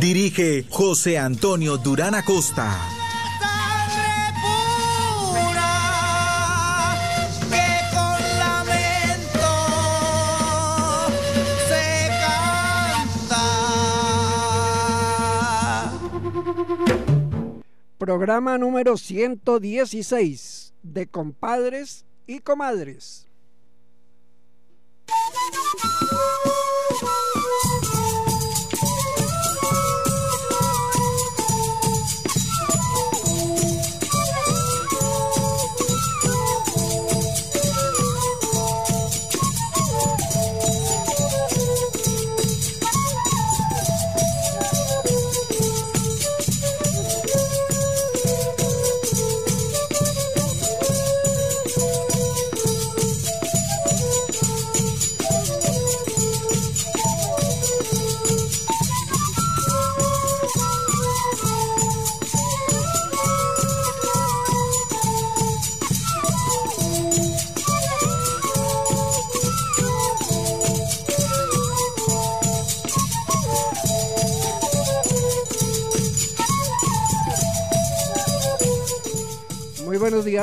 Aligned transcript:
Dirige 0.00 0.64
José 0.70 1.18
Antonio 1.18 1.76
Durán 1.76 2.14
Acosta. 2.14 2.78
Programa 17.98 18.56
número 18.56 18.96
116 18.96 20.72
de 20.82 21.06
compadres 21.08 22.06
y 22.26 22.38
comadres. 22.38 23.28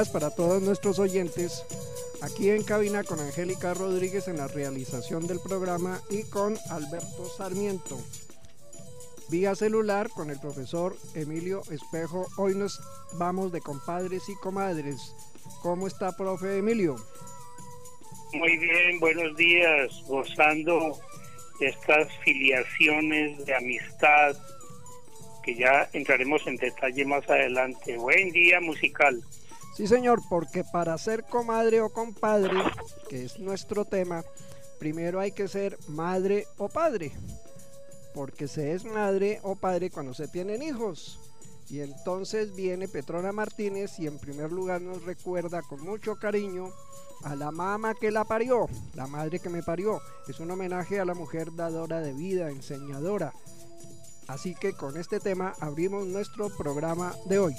Para 0.03 0.29
todos 0.29 0.61
nuestros 0.61 0.99
oyentes. 0.99 1.63
Aquí 2.21 2.49
en 2.49 2.63
cabina 2.63 3.05
con 3.05 3.21
Angélica 3.21 3.73
Rodríguez 3.73 4.27
en 4.27 4.35
la 4.35 4.49
realización 4.49 5.25
del 5.25 5.39
programa 5.39 6.01
y 6.09 6.23
con 6.23 6.57
Alberto 6.69 7.29
Sarmiento. 7.37 7.97
Vía 9.29 9.55
celular 9.55 10.09
con 10.09 10.29
el 10.31 10.39
profesor 10.39 10.97
Emilio 11.13 11.61
Espejo. 11.71 12.27
Hoy 12.35 12.55
nos 12.55 12.81
vamos 13.13 13.53
de 13.53 13.61
compadres 13.61 14.27
y 14.27 14.35
comadres. 14.35 15.15
¿Cómo 15.61 15.87
está, 15.87 16.11
profe 16.17 16.57
Emilio? 16.57 16.97
Muy 18.33 18.57
bien, 18.57 18.99
buenos 18.99 19.37
días, 19.37 19.93
gozando 20.07 20.99
de 21.61 21.67
estas 21.67 22.09
filiaciones 22.25 23.45
de 23.45 23.55
amistad 23.55 24.35
que 25.41 25.55
ya 25.55 25.89
entraremos 25.93 26.45
en 26.47 26.57
detalle 26.57 27.05
más 27.05 27.29
adelante. 27.29 27.95
Buen 27.95 28.31
día 28.31 28.59
musical. 28.59 29.23
Sí, 29.75 29.87
señor, 29.87 30.21
porque 30.29 30.63
para 30.63 30.97
ser 30.97 31.25
comadre 31.25 31.81
o 31.81 31.89
compadre, 31.89 32.63
que 33.09 33.25
es 33.25 33.39
nuestro 33.39 33.83
tema, 33.83 34.23
primero 34.79 35.19
hay 35.19 35.33
que 35.33 35.49
ser 35.49 35.77
madre 35.89 36.47
o 36.57 36.69
padre. 36.69 37.11
Porque 38.13 38.47
se 38.47 38.71
es 38.71 38.85
madre 38.85 39.41
o 39.43 39.57
padre 39.57 39.89
cuando 39.89 40.13
se 40.13 40.29
tienen 40.29 40.63
hijos. 40.63 41.19
Y 41.69 41.81
entonces 41.81 42.55
viene 42.55 42.87
Petrona 42.87 43.33
Martínez 43.33 43.99
y 43.99 44.07
en 44.07 44.17
primer 44.17 44.49
lugar 44.49 44.79
nos 44.79 45.03
recuerda 45.03 45.61
con 45.61 45.81
mucho 45.81 46.15
cariño 46.15 46.71
a 47.23 47.35
la 47.35 47.51
mamá 47.51 47.95
que 47.95 48.11
la 48.11 48.23
parió, 48.23 48.67
la 48.93 49.07
madre 49.07 49.39
que 49.39 49.49
me 49.49 49.61
parió. 49.61 49.99
Es 50.29 50.39
un 50.39 50.51
homenaje 50.51 51.01
a 51.01 51.05
la 51.05 51.15
mujer 51.15 51.53
dadora 51.53 51.99
de 51.99 52.13
vida, 52.13 52.49
enseñadora. 52.49 53.33
Así 54.27 54.55
que 54.55 54.71
con 54.71 54.95
este 54.95 55.19
tema 55.19 55.53
abrimos 55.59 56.07
nuestro 56.07 56.47
programa 56.49 57.13
de 57.25 57.39
hoy. 57.39 57.55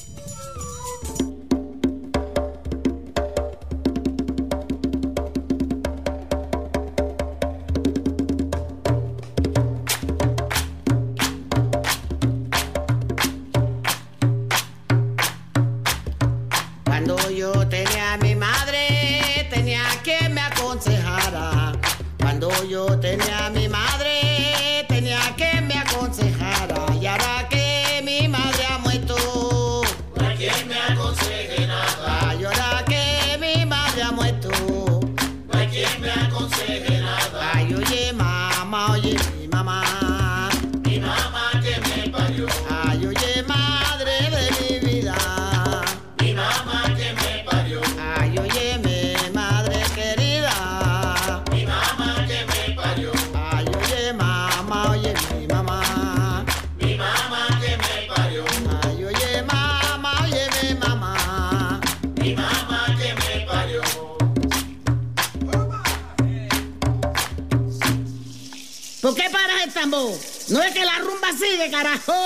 Carajo. 71.71 72.26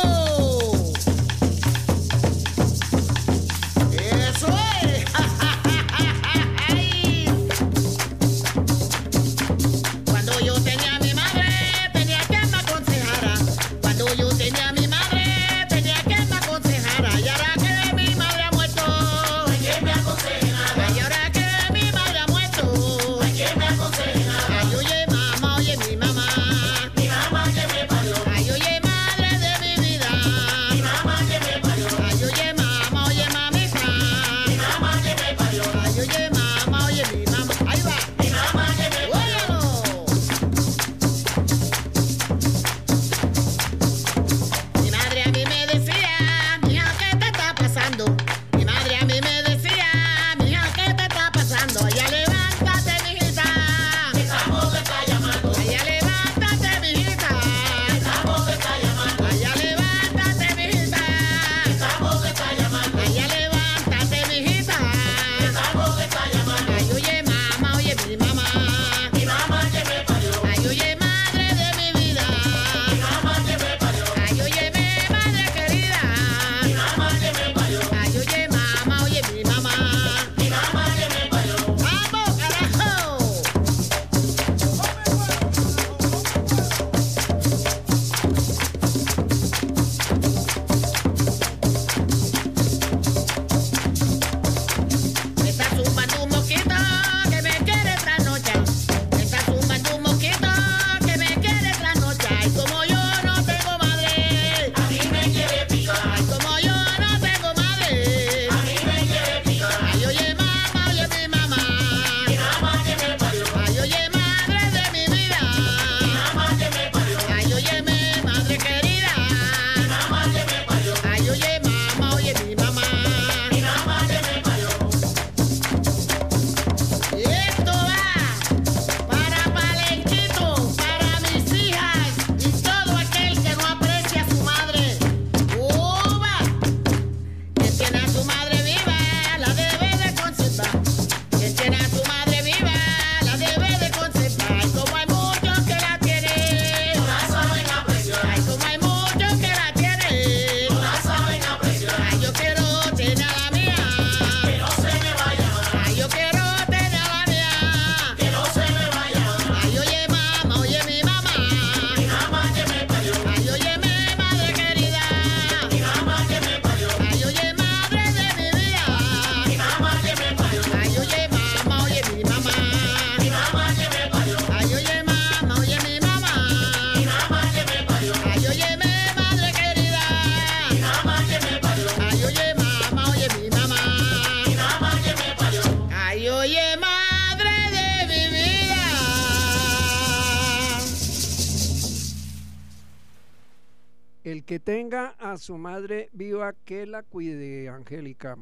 Su 195.50 195.58
madre 195.58 196.10
viva, 196.12 196.52
que 196.64 196.86
la 196.86 197.02
cuide, 197.02 197.68
Angélica. 197.68 198.36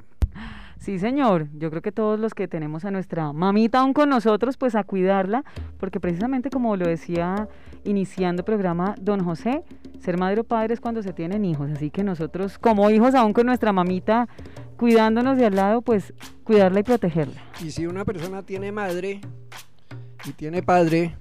Sí, 0.78 0.99
señor. 0.99 1.49
Yo 1.55 1.70
creo 1.70 1.81
que 1.81 1.90
todos 1.90 2.20
los 2.20 2.34
que 2.34 2.49
tenemos 2.49 2.84
a 2.84 2.90
nuestra 2.90 3.32
mamita 3.32 3.78
aún 3.78 3.94
con 3.94 4.10
nosotros, 4.10 4.58
pues 4.58 4.75
a 4.75 4.84
cuidarla, 4.84 5.43
porque 5.81 6.00
precisamente 6.00 6.50
como 6.50 6.76
lo 6.76 6.87
decía 6.87 7.49
iniciando 7.84 8.43
el 8.43 8.44
programa 8.44 8.94
don 9.00 9.25
José, 9.25 9.62
ser 10.00 10.19
madre 10.19 10.43
o 10.43 10.44
padre 10.44 10.75
es 10.75 10.81
cuando 10.81 11.02
se 11.02 11.14
tienen 11.14 11.46
hijos. 11.46 11.70
Así 11.70 11.88
que 11.90 12.05
nosotros 12.05 12.58
como 12.58 12.90
hijos 12.90 13.14
aún 13.14 13.32
con 13.32 13.46
nuestra 13.46 13.72
mamita 13.72 14.28
cuidándonos 14.76 15.38
de 15.38 15.46
al 15.46 15.54
lado, 15.56 15.81
pues 15.81 16.12
cuidarla 16.44 16.81
y 16.81 16.82
protegerla. 16.82 17.40
Y 17.64 17.70
si 17.70 17.87
una 17.87 18.04
persona 18.04 18.43
tiene 18.43 18.70
madre 18.70 19.22
y 20.26 20.32
tiene 20.32 20.62
padre, 20.62 21.16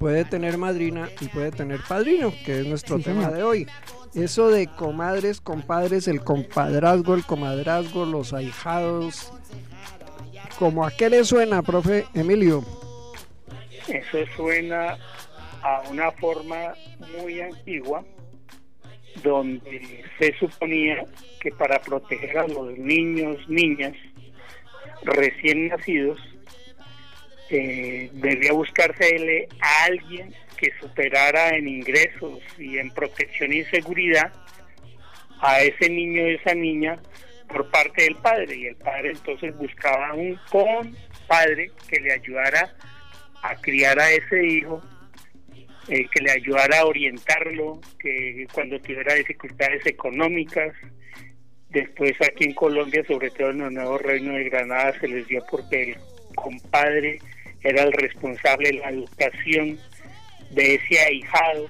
puede 0.00 0.24
tener 0.24 0.58
madrina 0.58 1.08
y 1.20 1.28
puede 1.28 1.52
tener 1.52 1.78
padrino, 1.88 2.32
que 2.44 2.62
es 2.62 2.66
nuestro 2.66 2.96
Sí, 2.98 3.04
tema 3.04 3.20
señor. 3.26 3.36
de 3.36 3.42
hoy. 3.44 3.66
Eso 4.14 4.48
de 4.50 4.66
comadres, 4.66 5.40
compadres, 5.40 6.08
el 6.08 6.22
compadrazgo, 6.22 7.14
el 7.14 7.24
comadrazgo, 7.24 8.04
los 8.04 8.32
ahijados. 8.32 9.32
¿Como 10.58 10.84
a 10.84 10.90
qué 10.90 11.08
le 11.08 11.24
suena, 11.24 11.62
profe 11.62 12.04
Emilio? 12.14 12.64
Eso 13.86 14.18
suena 14.36 14.98
a 15.62 15.82
una 15.90 16.10
forma 16.12 16.74
muy 17.16 17.40
antigua 17.40 18.04
donde 19.22 20.04
se 20.18 20.36
suponía 20.38 21.04
que 21.40 21.50
para 21.52 21.80
proteger 21.80 22.38
a 22.38 22.48
los 22.48 22.76
niños, 22.78 23.36
niñas 23.48 23.94
recién 25.02 25.68
nacidos, 25.68 26.18
eh, 27.50 28.10
debía 28.12 28.52
buscarse 28.52 29.48
a 29.60 29.84
alguien 29.84 30.34
que 30.58 30.72
superara 30.80 31.56
en 31.56 31.68
ingresos 31.68 32.40
y 32.58 32.78
en 32.78 32.90
protección 32.90 33.52
y 33.52 33.64
seguridad 33.64 34.32
a 35.40 35.60
ese 35.60 35.88
niño 35.88 36.28
y 36.28 36.34
esa 36.34 36.54
niña 36.54 36.98
por 37.48 37.70
parte 37.70 38.04
del 38.04 38.16
padre. 38.16 38.56
Y 38.56 38.66
el 38.66 38.76
padre 38.76 39.12
entonces 39.12 39.56
buscaba 39.56 40.14
un 40.14 40.38
compadre 40.50 41.70
que 41.88 42.00
le 42.00 42.12
ayudara 42.12 42.74
a 43.42 43.54
criar 43.56 43.98
a 43.98 44.10
ese 44.10 44.44
hijo 44.44 44.82
eh, 45.88 46.06
que 46.12 46.22
le 46.22 46.32
ayudara 46.32 46.80
a 46.80 46.84
orientarlo 46.84 47.80
que 47.98 48.46
cuando 48.52 48.78
tuviera 48.80 49.14
dificultades 49.14 49.86
económicas. 49.86 50.74
Después 51.70 52.12
aquí 52.20 52.44
en 52.44 52.54
Colombia 52.54 53.04
sobre 53.06 53.30
todo 53.30 53.50
en 53.50 53.62
el 53.62 53.74
nuevo 53.74 53.98
reino 53.98 54.32
de 54.32 54.44
Granada 54.44 54.98
se 55.00 55.08
les 55.08 55.26
dio 55.28 55.42
porque 55.50 55.92
el 55.92 55.96
compadre 56.34 57.18
era 57.62 57.82
el 57.82 57.92
responsable 57.92 58.70
de 58.70 58.78
la 58.78 58.90
educación 58.90 59.78
de 60.50 60.74
ese 60.74 61.00
ahijado 61.00 61.68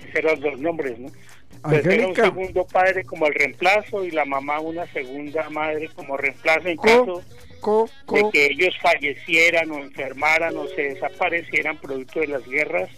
esos 0.00 0.14
eran 0.14 0.40
los 0.40 0.58
nombres 0.60 0.98
no 0.98 1.08
entonces 1.54 1.86
era 1.86 2.06
un 2.08 2.14
segundo 2.16 2.66
padre 2.66 3.04
como 3.04 3.26
el 3.26 3.34
reemplazo 3.34 4.04
y 4.04 4.10
la 4.10 4.24
mamá 4.24 4.58
una 4.60 4.86
segunda 4.92 5.48
madre 5.50 5.88
como 5.94 6.16
reemplazo 6.16 6.68
en 6.68 6.76
Co- 6.76 6.82
caso 6.84 7.22
co, 7.60 7.88
de 8.12 8.20
co, 8.22 8.30
que 8.30 8.46
ellos 8.46 8.74
fallecieran 8.82 9.70
o 9.70 9.78
enfermaran 9.78 10.56
o 10.56 10.66
se 10.68 10.82
desaparecieran 10.94 11.78
producto 11.78 12.20
de 12.20 12.26
las 12.28 12.44
guerras 12.48 12.90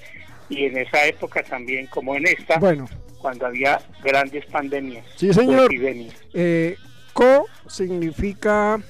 y 0.49 0.65
en 0.65 0.79
esa 0.79 1.05
época 1.07 1.43
también 1.43 1.87
como 1.89 2.17
en 2.17 2.27
esta 2.27 2.59
bueno, 2.59 2.87
cuando 3.19 3.47
había 3.47 3.81
grandes 4.03 4.45
pandemias 4.47 5.05
Sí, 5.17 5.33
señor. 5.33 5.67
epidemias. 5.67 6.15
eh, 6.33 6.77
co 7.13 7.47
significa 7.67 8.81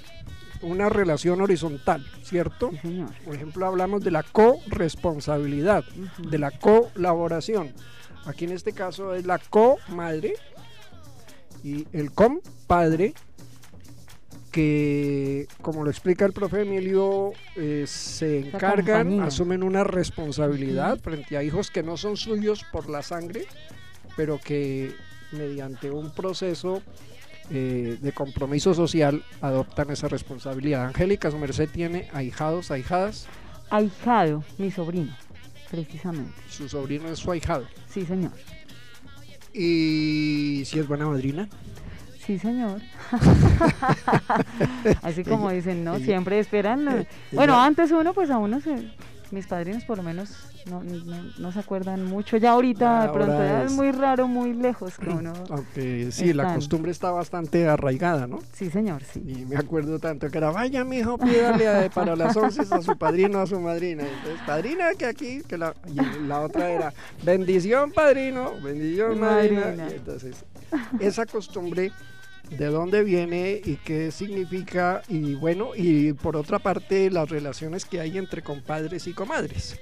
una 0.65 0.89
relación 0.89 1.41
horizontal, 1.41 2.05
¿cierto? 2.23 2.71
Sí, 2.71 2.79
señor. 2.79 3.11
Por 3.25 3.35
ejemplo, 3.35 3.67
hablamos 3.67 4.03
de 4.03 4.11
la 4.11 4.23
corresponsabilidad, 4.23 5.85
de 6.19 6.39
la 6.39 6.51
colaboración. 6.51 7.73
Aquí 8.27 8.47
en 8.47 8.53
este 8.53 8.73
caso 8.73 9.15
es 9.15 9.27
la 9.27 9.39
comadre 9.39 10.35
y 11.63 11.87
el 11.93 12.13
compadre, 12.13 13.15
que 14.51 15.47
como 15.61 15.85
lo 15.85 15.91
explica 15.91 16.25
el 16.25 16.33
profe 16.33 16.63
Emilio, 16.63 17.33
eh, 17.57 17.85
se 17.87 18.39
encargan, 18.39 19.09
compañía. 19.09 19.25
asumen 19.25 19.63
una 19.63 19.85
responsabilidad 19.85 20.99
frente 21.01 21.37
a 21.37 21.43
hijos 21.43 21.71
que 21.71 21.83
no 21.83 21.97
son 21.97 22.17
suyos 22.17 22.65
por 22.73 22.89
la 22.89 23.03
sangre, 23.03 23.47
pero 24.17 24.39
que 24.39 24.95
mediante 25.33 25.91
un 25.91 26.15
proceso 26.15 26.83
eh, 27.51 27.99
de 28.01 28.13
compromiso 28.13 28.75
social 28.75 29.23
adoptan 29.41 29.91
esa 29.91 30.09
responsabilidad. 30.09 30.87
Angélica, 30.87 31.31
su 31.31 31.39
merced 31.39 31.69
tiene 31.71 32.09
ahijados, 32.13 32.71
ahijadas, 32.71 33.27
Ahijado, 33.71 34.45
mi 34.59 34.71
sobrino, 34.71 35.15
precisamente. 35.71 36.33
su 36.49 36.69
sobrino 36.69 37.09
es 37.09 37.19
su 37.19 37.31
ahijado. 37.33 37.65
Sí, 37.91 38.05
señor. 38.05 38.33
Y 39.53 40.63
si 40.67 40.79
es 40.79 40.87
buena 40.89 41.07
madrina, 41.07 41.49
Sí, 42.27 42.39
señor. 42.39 42.81
Así 45.03 45.25
como 45.25 45.51
dicen, 45.51 45.85
¿no? 45.85 45.99
Siempre 45.99 46.39
esperan. 46.39 46.89
eh, 46.89 47.07
Bueno, 47.33 47.61
antes 47.63 47.91
uno, 47.93 48.15
pues 48.15 48.31
a 48.31 48.39
uno 48.39 48.61
se... 48.61 48.77
Mis 49.31 49.47
padrinos 49.47 49.85
por 49.85 49.97
lo 49.97 50.03
menos 50.05 50.31
no, 50.71 50.83
no, 50.85 51.25
no 51.39 51.53
se 51.53 51.59
acuerdan 51.59 52.05
mucho. 52.05 52.37
Ya 52.37 52.53
ahorita 52.53 52.85
de 53.03 53.09
Ahora 53.09 53.13
pronto 53.13 53.39
ya 53.45 53.63
es 53.63 53.71
es- 53.71 53.77
muy 53.77 53.91
raro, 53.91 54.29
muy 54.29 54.53
lejos 54.53 54.97
que 54.99 55.09
uno... 55.11 55.33
aunque 55.51 56.13
sí, 56.13 56.33
la 56.33 56.55
costumbre 56.55 56.93
está 56.93 57.11
bastante 57.11 57.67
arraigada, 57.69 58.27
¿no? 58.27 58.41
Sí, 58.53 58.71
señor, 58.71 59.03
sí. 59.03 59.23
Y 59.27 59.45
me 59.47 59.57
acuerdo 59.57 59.99
tanto 59.99 60.31
que 60.31 60.39
era, 60.39 60.51
vaya 60.51 60.85
mi 60.85 60.99
hijo, 60.99 61.19
pídale 61.19 61.91
para 61.91 62.15
las 62.17 62.37
once 62.37 62.63
a 62.71 62.83
su 62.83 62.97
padrino, 62.97 63.41
a 63.41 63.47
su 63.47 63.59
madrina. 63.61 64.05
Entonces, 64.05 64.41
padrina 64.47 64.91
que 64.97 65.07
aquí, 65.07 65.43
que 65.49 65.59
la, 65.59 65.75
y 65.89 66.27
la 66.27 66.41
otra 66.41 66.71
era, 66.71 66.93
bendición 67.23 67.91
padrino, 67.91 68.53
bendición 68.63 69.19
madrina. 69.19 69.75
Entonces, 69.91 70.45
esa 71.01 71.27
costumbre, 71.27 71.91
¿de 72.51 72.67
dónde 72.67 73.03
viene 73.03 73.61
y 73.65 73.77
qué 73.77 74.11
significa? 74.11 75.03
Y 75.09 75.35
bueno, 75.35 75.71
y 75.75 76.13
por 76.13 76.37
otra 76.37 76.59
parte, 76.59 77.11
las 77.11 77.29
relaciones 77.29 77.85
que 77.85 78.01
hay 78.01 78.19
entre 78.19 78.43
compadres 78.43 79.07
y 79.07 79.13
comadres. 79.13 79.79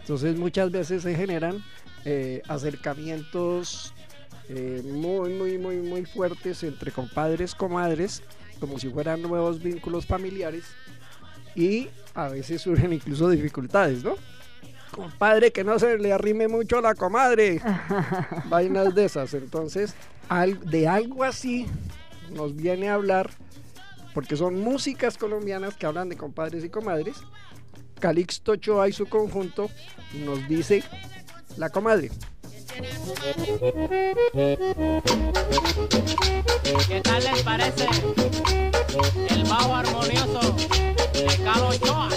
Entonces, 0.00 0.36
muchas 0.36 0.70
veces 0.70 1.02
se 1.02 1.14
generan 1.14 1.64
eh, 2.04 2.42
acercamientos 2.48 3.94
eh, 4.48 4.82
muy, 4.84 5.32
muy, 5.34 5.58
muy, 5.58 5.76
muy 5.76 6.04
fuertes 6.04 6.62
entre 6.62 6.90
compadres, 6.90 7.54
comadres, 7.54 8.22
como 8.60 8.78
si 8.78 8.88
fueran 8.88 9.22
nuevos 9.22 9.62
vínculos 9.62 10.06
familiares 10.06 10.64
y 11.54 11.88
a 12.14 12.28
veces 12.28 12.62
surgen 12.62 12.92
incluso 12.92 13.28
dificultades, 13.30 14.02
¿no? 14.04 14.16
Compadre, 14.90 15.52
que 15.52 15.64
no 15.64 15.78
se 15.78 15.96
le 15.96 16.12
arrime 16.12 16.48
mucho 16.48 16.78
a 16.78 16.82
la 16.82 16.94
comadre. 16.94 17.60
Vainas 18.50 18.94
de 18.94 19.06
esas. 19.06 19.32
Entonces, 19.32 19.94
de 20.66 20.88
algo 20.88 21.24
así 21.24 21.66
nos 22.34 22.56
viene 22.56 22.88
a 22.88 22.94
hablar, 22.94 23.30
porque 24.14 24.36
son 24.36 24.60
músicas 24.60 25.16
colombianas 25.16 25.74
que 25.74 25.86
hablan 25.86 26.08
de 26.08 26.16
compadres 26.16 26.64
y 26.64 26.68
comadres. 26.68 27.16
Calixto 28.00 28.52
Ochoa 28.52 28.88
y 28.88 28.92
su 28.92 29.06
conjunto 29.06 29.70
nos 30.24 30.48
dice 30.48 30.82
la 31.56 31.70
comadre. 31.70 32.10
¿Qué 36.88 37.00
tal 37.02 37.24
les 37.24 37.42
parece 37.42 37.86
el 39.28 39.44
bajo 39.44 39.74
armonioso 39.74 40.56
de 41.12 41.26
Carlos 41.44 41.76
Ochoa? 41.76 42.08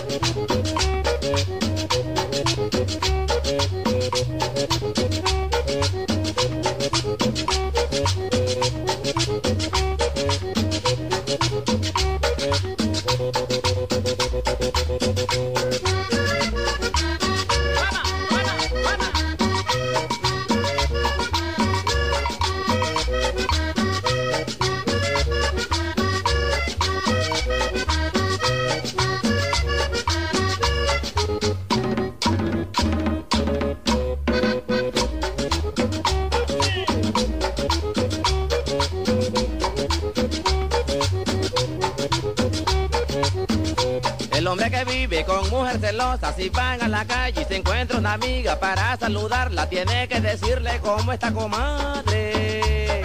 La 46.96 47.06
calle 47.06 47.42
y 47.42 47.46
se 47.46 47.58
encuentra 47.58 47.98
una 47.98 48.14
amiga 48.14 48.58
para 48.58 48.96
saludarla, 48.96 49.68
tiene 49.68 50.08
que 50.08 50.22
decirle 50.22 50.80
cómo 50.82 51.12
está 51.12 51.30
comadre. 51.34 53.02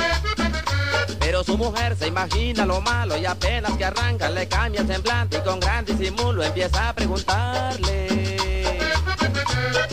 Pero 1.19 1.43
su 1.43 1.59
mujer 1.59 1.97
se 1.97 2.07
imagina 2.07 2.65
lo 2.65 2.81
malo 2.81 3.17
y 3.17 3.27
apenas 3.27 3.73
que 3.77 3.85
arranca 3.85 4.31
le 4.31 4.47
cambia 4.47 4.83
el 4.83 4.87
semblante 4.87 5.39
y 5.39 5.41
con 5.41 5.59
gran 5.59 5.85
disimulo 5.85 6.45
empieza 6.45 6.89
a 6.89 6.93
preguntarle. 6.93 8.79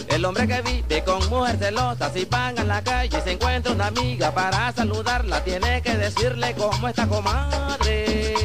El 0.09 0.23
hombre 0.25 0.47
que 0.47 0.61
vive 0.61 1.03
con 1.03 1.27
mujer 1.29 1.57
celosa, 1.57 2.11
si 2.13 2.25
van 2.25 2.55
en 2.55 2.67
la 2.67 2.83
calle 2.83 3.17
y 3.17 3.21
se 3.21 3.31
encuentra 3.31 3.71
una 3.71 3.87
amiga 3.87 4.31
para 4.31 4.71
saludarla, 4.73 5.43
tiene 5.43 5.81
que 5.81 5.97
decirle 5.97 6.53
cómo 6.55 6.87
está 6.87 7.07
comadre. 7.07 8.36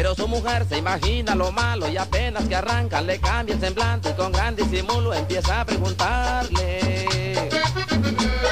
Pero 0.00 0.14
su 0.14 0.26
mujer 0.26 0.64
se 0.66 0.78
imagina 0.78 1.34
lo 1.34 1.52
malo 1.52 1.86
y 1.86 1.98
apenas 1.98 2.48
que 2.48 2.56
arranca 2.56 3.02
le 3.02 3.20
cambia 3.20 3.54
el 3.54 3.60
semblante 3.60 4.08
y 4.08 4.12
con 4.14 4.32
gran 4.32 4.56
disimulo 4.56 5.12
empieza 5.12 5.60
a 5.60 5.66
preguntarle. 5.66 7.50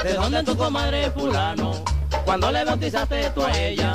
¿De 0.05 0.12
dónde 0.12 0.43
tu 0.43 0.55
comadre 0.59 1.11
fulano? 1.11 1.83
Cuando 2.26 2.52
le 2.52 2.67
bautizaste 2.67 3.31
tú 3.31 3.43
a 3.43 3.59
ella? 3.59 3.95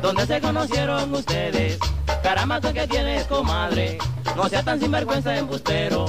¿Dónde 0.00 0.26
se 0.26 0.40
conocieron 0.40 1.12
ustedes? 1.12 1.78
Caramba, 2.22 2.58
tú 2.58 2.72
que 2.72 2.88
tienes 2.88 3.24
comadre, 3.24 3.98
no 4.34 4.48
seas 4.48 4.64
tan 4.64 4.80
sinvergüenza 4.80 5.36
embustero. 5.36 6.06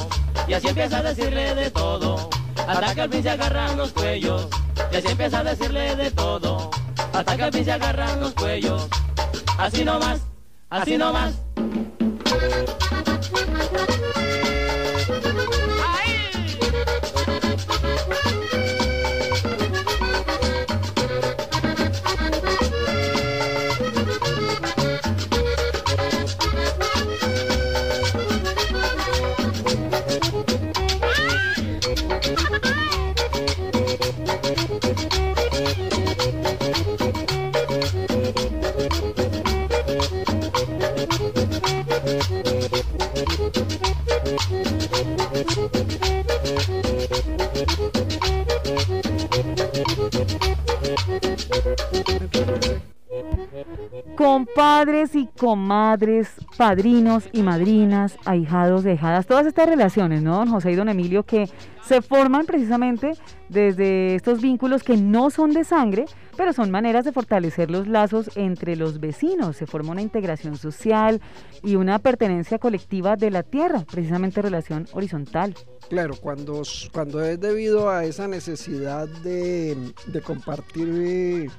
Y 0.48 0.54
así 0.54 0.70
empieza 0.70 1.00
a 1.00 1.04
decirle 1.04 1.56
de 1.56 1.72
todo, 1.72 2.30
hasta 2.70 2.96
que 2.96 3.02
al 3.02 3.12
fin 3.12 3.22
se 3.22 3.32
agarran 3.32 3.76
los 3.76 3.92
cuellos. 3.92 4.48
Y 4.94 4.96
así 4.96 5.10
empieza 5.10 5.40
a 5.40 5.44
decirle 5.44 5.94
de 5.98 6.12
todo, 6.12 6.72
hasta 7.12 7.36
que 7.36 7.44
al 7.44 7.52
fin 7.52 7.66
se 7.66 7.74
agarran 7.74 8.22
los 8.22 8.34
cuellos. 8.34 8.88
Así 9.58 9.84
nomás, 9.84 10.22
así 10.70 10.98
nomás. 10.98 11.45
Comadres, 55.38 56.30
padrinos 56.58 57.30
y 57.34 57.42
madrinas, 57.44 58.18
ahijados, 58.26 58.84
dejadas, 58.84 59.28
todas 59.28 59.46
estas 59.46 59.68
relaciones, 59.68 60.22
¿no, 60.22 60.38
don 60.38 60.50
José 60.50 60.72
y 60.72 60.76
don 60.76 60.90
Emilio, 60.90 61.24
que 61.24 61.50
se 61.84 62.02
forman 62.02 62.46
precisamente 62.46 63.12
desde 63.50 64.16
estos 64.16 64.42
vínculos 64.42 64.82
que 64.82 64.98
no 64.98 65.30
son 65.30 65.52
de 65.52 65.64
sangre, 65.64 66.06
pero 66.36 66.52
son 66.52 66.72
maneras 66.72 67.06
de 67.06 67.12
fortalecer 67.12 67.70
los 67.70 67.88
lazos 67.88 68.32
entre 68.36 68.76
los 68.76 69.00
vecinos. 69.00 69.58
Se 69.58 69.68
forma 69.68 69.92
una 69.92 70.02
integración 70.02 70.58
social 70.58 71.22
y 71.64 71.76
una 71.76 72.00
pertenencia 72.00 72.58
colectiva 72.58 73.16
de 73.16 73.30
la 73.30 73.44
tierra, 73.44 73.86
precisamente 73.90 74.42
relación 74.42 74.88
horizontal. 74.94 75.54
Claro, 75.90 76.16
cuando, 76.20 76.64
cuando 76.92 77.24
es 77.24 77.40
debido 77.40 77.90
a 77.90 78.06
esa 78.06 78.28
necesidad 78.28 79.08
de, 79.08 79.94
compartir 80.26 81.52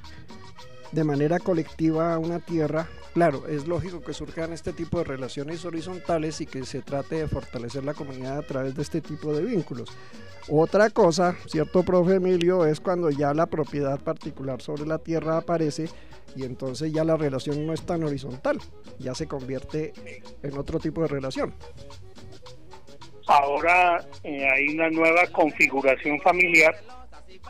de 0.91 1.03
manera 1.03 1.39
colectiva 1.39 2.17
una 2.17 2.39
tierra, 2.39 2.87
claro, 3.13 3.47
es 3.47 3.67
lógico 3.67 4.01
que 4.01 4.13
surjan 4.13 4.53
este 4.53 4.73
tipo 4.73 4.99
de 4.99 5.03
relaciones 5.03 5.65
horizontales 5.65 6.41
y 6.41 6.45
que 6.45 6.65
se 6.65 6.81
trate 6.81 7.15
de 7.15 7.27
fortalecer 7.27 7.83
la 7.83 7.93
comunidad 7.93 8.37
a 8.37 8.43
través 8.43 8.75
de 8.75 8.81
este 8.81 9.01
tipo 9.01 9.33
de 9.33 9.43
vínculos. 9.43 9.89
Otra 10.49 10.89
cosa, 10.89 11.35
cierto, 11.47 11.83
profe 11.83 12.15
Emilio, 12.15 12.65
es 12.65 12.79
cuando 12.79 13.09
ya 13.09 13.33
la 13.33 13.47
propiedad 13.47 13.99
particular 13.99 14.61
sobre 14.61 14.85
la 14.85 14.97
tierra 14.97 15.37
aparece 15.37 15.89
y 16.35 16.45
entonces 16.45 16.93
ya 16.93 17.03
la 17.03 17.17
relación 17.17 17.65
no 17.65 17.73
es 17.73 17.81
tan 17.81 18.03
horizontal, 18.03 18.57
ya 18.97 19.13
se 19.13 19.27
convierte 19.27 19.93
en 20.41 20.57
otro 20.57 20.79
tipo 20.79 21.01
de 21.01 21.07
relación. 21.09 21.53
Ahora 23.27 24.07
eh, 24.23 24.47
hay 24.49 24.69
una 24.69 24.89
nueva 24.89 25.27
configuración 25.33 26.17
familiar 26.21 26.75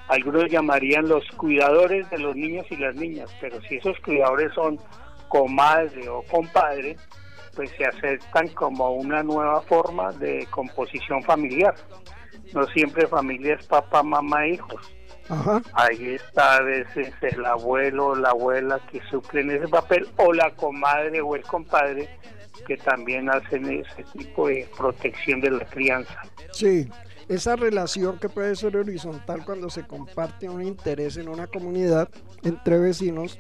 algunos 0.07 0.49
llamarían 0.49 1.07
los 1.07 1.25
cuidadores 1.31 2.09
de 2.09 2.19
los 2.19 2.35
niños 2.35 2.65
y 2.69 2.77
las 2.77 2.95
niñas, 2.95 3.29
pero 3.41 3.61
si 3.63 3.75
esos 3.75 3.99
cuidadores 3.99 4.53
son 4.53 4.79
comadre 5.27 6.07
o 6.07 6.23
compadre, 6.23 6.95
pues 7.55 7.71
se 7.71 7.85
aceptan 7.85 8.47
como 8.49 8.91
una 8.91 9.23
nueva 9.23 9.61
forma 9.61 10.11
de 10.13 10.47
composición 10.51 11.23
familiar. 11.23 11.75
No 12.53 12.65
siempre 12.67 13.07
familia 13.07 13.55
es 13.55 13.65
papá, 13.67 14.03
mamá, 14.03 14.47
hijos. 14.47 14.93
Ahí 15.73 16.15
está 16.15 16.57
a 16.57 16.61
veces 16.61 17.13
el 17.21 17.45
abuelo 17.45 18.07
o 18.07 18.15
la 18.15 18.29
abuela 18.29 18.79
que 18.89 19.01
suplen 19.09 19.51
ese 19.51 19.67
papel, 19.67 20.07
o 20.17 20.31
la 20.31 20.51
comadre 20.51 21.19
o 21.19 21.35
el 21.35 21.43
compadre 21.43 22.07
que 22.65 22.77
también 22.77 23.29
hacen 23.29 23.65
ese 23.69 24.03
tipo 24.17 24.47
de 24.47 24.67
protección 24.77 25.41
de 25.41 25.51
la 25.51 25.65
crianza. 25.65 26.21
Sí, 26.51 26.89
esa 27.29 27.55
relación 27.55 28.19
que 28.19 28.29
puede 28.29 28.55
ser 28.55 28.77
horizontal 28.77 29.43
cuando 29.46 29.69
se 29.69 29.86
comparte 29.86 30.50
un 30.50 30.63
interés 30.63 31.17
en 31.17 31.27
una 31.27 31.48
comunidad 31.48 32.10
entre 32.43 32.79
vecinos, 32.79 33.38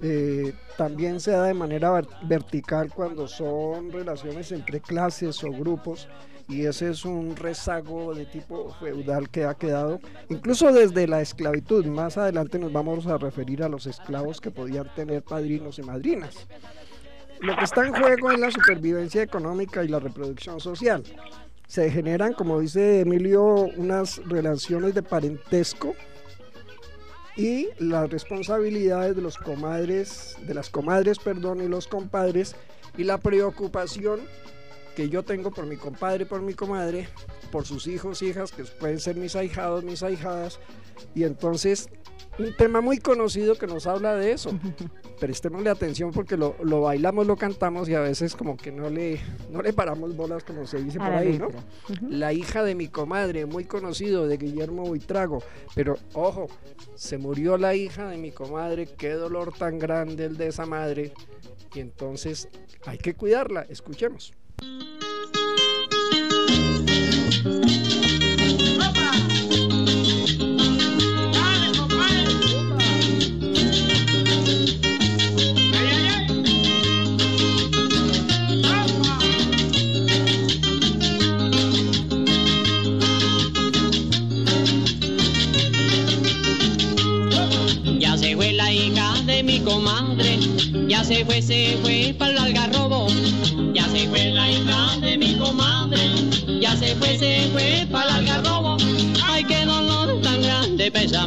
eh, 0.00 0.54
también 0.76 1.18
se 1.18 1.32
da 1.32 1.44
de 1.44 1.54
manera 1.54 1.90
vertical 2.22 2.92
cuando 2.94 3.26
son 3.26 3.90
relaciones 3.90 4.52
entre 4.52 4.80
clases 4.80 5.42
o 5.42 5.50
grupos 5.50 6.08
y 6.48 6.66
ese 6.66 6.90
es 6.90 7.04
un 7.04 7.34
rezago 7.34 8.14
de 8.14 8.24
tipo 8.24 8.72
feudal 8.80 9.28
que 9.28 9.44
ha 9.44 9.54
quedado 9.54 10.00
incluso 10.28 10.72
desde 10.72 11.08
la 11.08 11.20
esclavitud. 11.20 11.84
Más 11.86 12.16
adelante 12.16 12.58
nos 12.58 12.72
vamos 12.72 13.06
a 13.06 13.18
referir 13.18 13.62
a 13.62 13.68
los 13.68 13.86
esclavos 13.86 14.40
que 14.40 14.50
podían 14.50 14.92
tener 14.94 15.22
padrinos 15.22 15.78
y 15.78 15.82
madrinas. 15.82 16.46
Lo 17.40 17.56
que 17.56 17.64
está 17.64 17.86
en 17.86 17.94
juego 17.94 18.30
es 18.32 18.38
la 18.38 18.50
supervivencia 18.50 19.22
económica 19.22 19.82
y 19.84 19.88
la 19.88 19.98
reproducción 19.98 20.60
social 20.60 21.02
se 21.68 21.90
generan, 21.90 22.32
como 22.32 22.60
dice 22.60 23.00
Emilio, 23.00 23.44
unas 23.76 24.16
relaciones 24.26 24.94
de 24.94 25.02
parentesco 25.02 25.94
y 27.36 27.68
las 27.78 28.10
responsabilidades 28.10 29.14
de 29.14 29.22
los 29.22 29.36
comadres, 29.36 30.36
de 30.46 30.54
las 30.54 30.70
comadres, 30.70 31.18
perdón, 31.18 31.62
y 31.62 31.68
los 31.68 31.86
compadres 31.86 32.56
y 32.96 33.04
la 33.04 33.18
preocupación 33.18 34.20
que 34.96 35.10
yo 35.10 35.22
tengo 35.22 35.50
por 35.50 35.66
mi 35.66 35.76
compadre, 35.76 36.26
por 36.26 36.40
mi 36.40 36.54
comadre, 36.54 37.06
por 37.52 37.66
sus 37.66 37.86
hijos, 37.86 38.22
hijas, 38.22 38.50
que 38.50 38.64
pueden 38.64 38.98
ser 38.98 39.16
mis 39.16 39.36
ahijados, 39.36 39.84
mis 39.84 40.02
ahijadas, 40.02 40.58
y 41.14 41.24
entonces 41.24 41.90
un 42.38 42.54
tema 42.56 42.80
muy 42.80 42.98
conocido 42.98 43.56
que 43.56 43.66
nos 43.66 43.86
habla 43.86 44.14
de 44.14 44.32
eso. 44.32 44.50
Prestémosle 45.20 45.70
atención 45.70 46.12
porque 46.12 46.36
lo, 46.36 46.54
bailamos, 46.80 47.26
lo 47.26 47.36
cantamos 47.36 47.88
y 47.88 47.94
a 47.94 48.00
veces 48.00 48.36
como 48.36 48.56
que 48.56 48.70
no 48.70 48.88
le, 48.88 49.20
no 49.50 49.62
le 49.62 49.72
paramos 49.72 50.14
bolas 50.16 50.44
como 50.44 50.66
se 50.66 50.82
dice 50.82 50.98
por 50.98 51.12
ahí, 51.12 51.38
¿no? 51.38 51.48
La 52.08 52.32
hija 52.32 52.62
de 52.62 52.74
mi 52.74 52.88
comadre, 52.88 53.44
muy 53.46 53.64
conocido, 53.64 54.28
de 54.28 54.36
Guillermo 54.36 54.84
Buitrago. 54.84 55.42
Pero 55.74 55.96
ojo, 56.12 56.46
se 56.94 57.18
murió 57.18 57.58
la 57.58 57.74
hija 57.74 58.08
de 58.08 58.16
mi 58.16 58.30
comadre, 58.30 58.86
qué 58.86 59.10
dolor 59.10 59.52
tan 59.52 59.78
grande 59.78 60.26
el 60.26 60.36
de 60.36 60.48
esa 60.48 60.66
madre. 60.66 61.12
Y 61.74 61.80
entonces 61.80 62.48
hay 62.86 62.98
que 62.98 63.14
cuidarla, 63.14 63.66
escuchemos. 63.68 64.32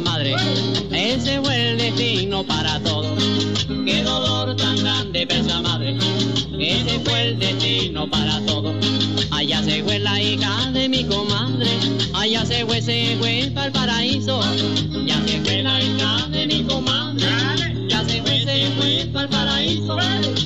Madre, 0.00 0.34
ese 0.92 1.40
fue 1.40 1.70
el 1.70 1.78
destino 1.78 2.44
para 2.44 2.80
todos, 2.80 3.22
qué 3.84 4.02
dolor 4.02 4.56
tan 4.56 4.76
grande 4.76 5.26
pesa 5.26 5.60
madre, 5.60 5.96
ese 6.58 7.00
fue 7.00 7.28
el 7.28 7.38
destino 7.38 8.08
para 8.10 8.40
todos, 8.46 8.74
allá 9.30 9.62
se 9.62 9.82
fue 9.82 9.98
la 9.98 10.20
hija 10.20 10.70
de 10.72 10.88
mi 10.88 11.04
comadre, 11.04 11.68
allá 12.14 12.44
se 12.44 12.64
fue, 12.66 12.80
se 12.80 13.16
fue 13.18 13.50
para 13.54 13.66
el 13.66 13.72
paraíso, 13.72 14.40
ya 15.06 15.20
se 15.26 15.40
fue 15.42 15.62
la 15.62 15.80
hija 15.82 16.28
de 16.30 16.46
mi 16.46 16.62
comadre. 16.64 17.02
Ya 17.88 18.02
se 18.04 18.22
fue, 18.22 18.40
se 18.40 18.70
fue 18.78 19.06
para 19.12 19.24
el 19.24 19.30
paraíso. 19.30 19.96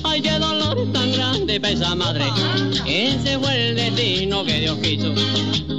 Ay, 0.04 0.20
qué 0.20 0.38
dolor 0.38 0.76
tan 0.92 1.12
grande 1.12 1.26
grande 1.46 1.60
para 1.60 1.72
esa 1.72 1.94
madre. 1.94 2.24
Ese 2.86 3.38
fue 3.38 3.68
el 3.68 3.76
destino 3.76 4.44
que 4.44 4.60
Dios 4.60 4.78
quiso. 4.78 5.14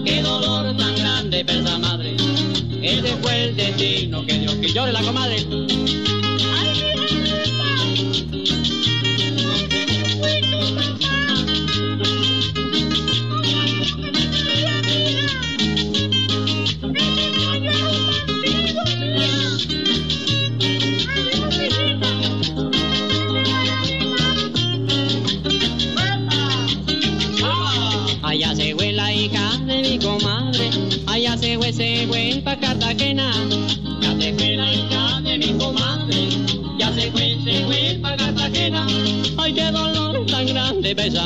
Qué 0.05 0.21
dolor 0.21 0.75
tan 0.77 0.95
grande 0.95 1.43
para 1.45 1.59
esa 1.59 1.77
madre. 1.77 2.15
Ese 2.87 3.17
fue 3.17 3.43
el 3.43 3.55
destino 3.57 4.25
que 4.25 4.33
Dios 4.39 4.55
quiso. 4.55 4.75
Llore 4.75 4.93
la 4.93 5.01
comadre. 5.01 5.66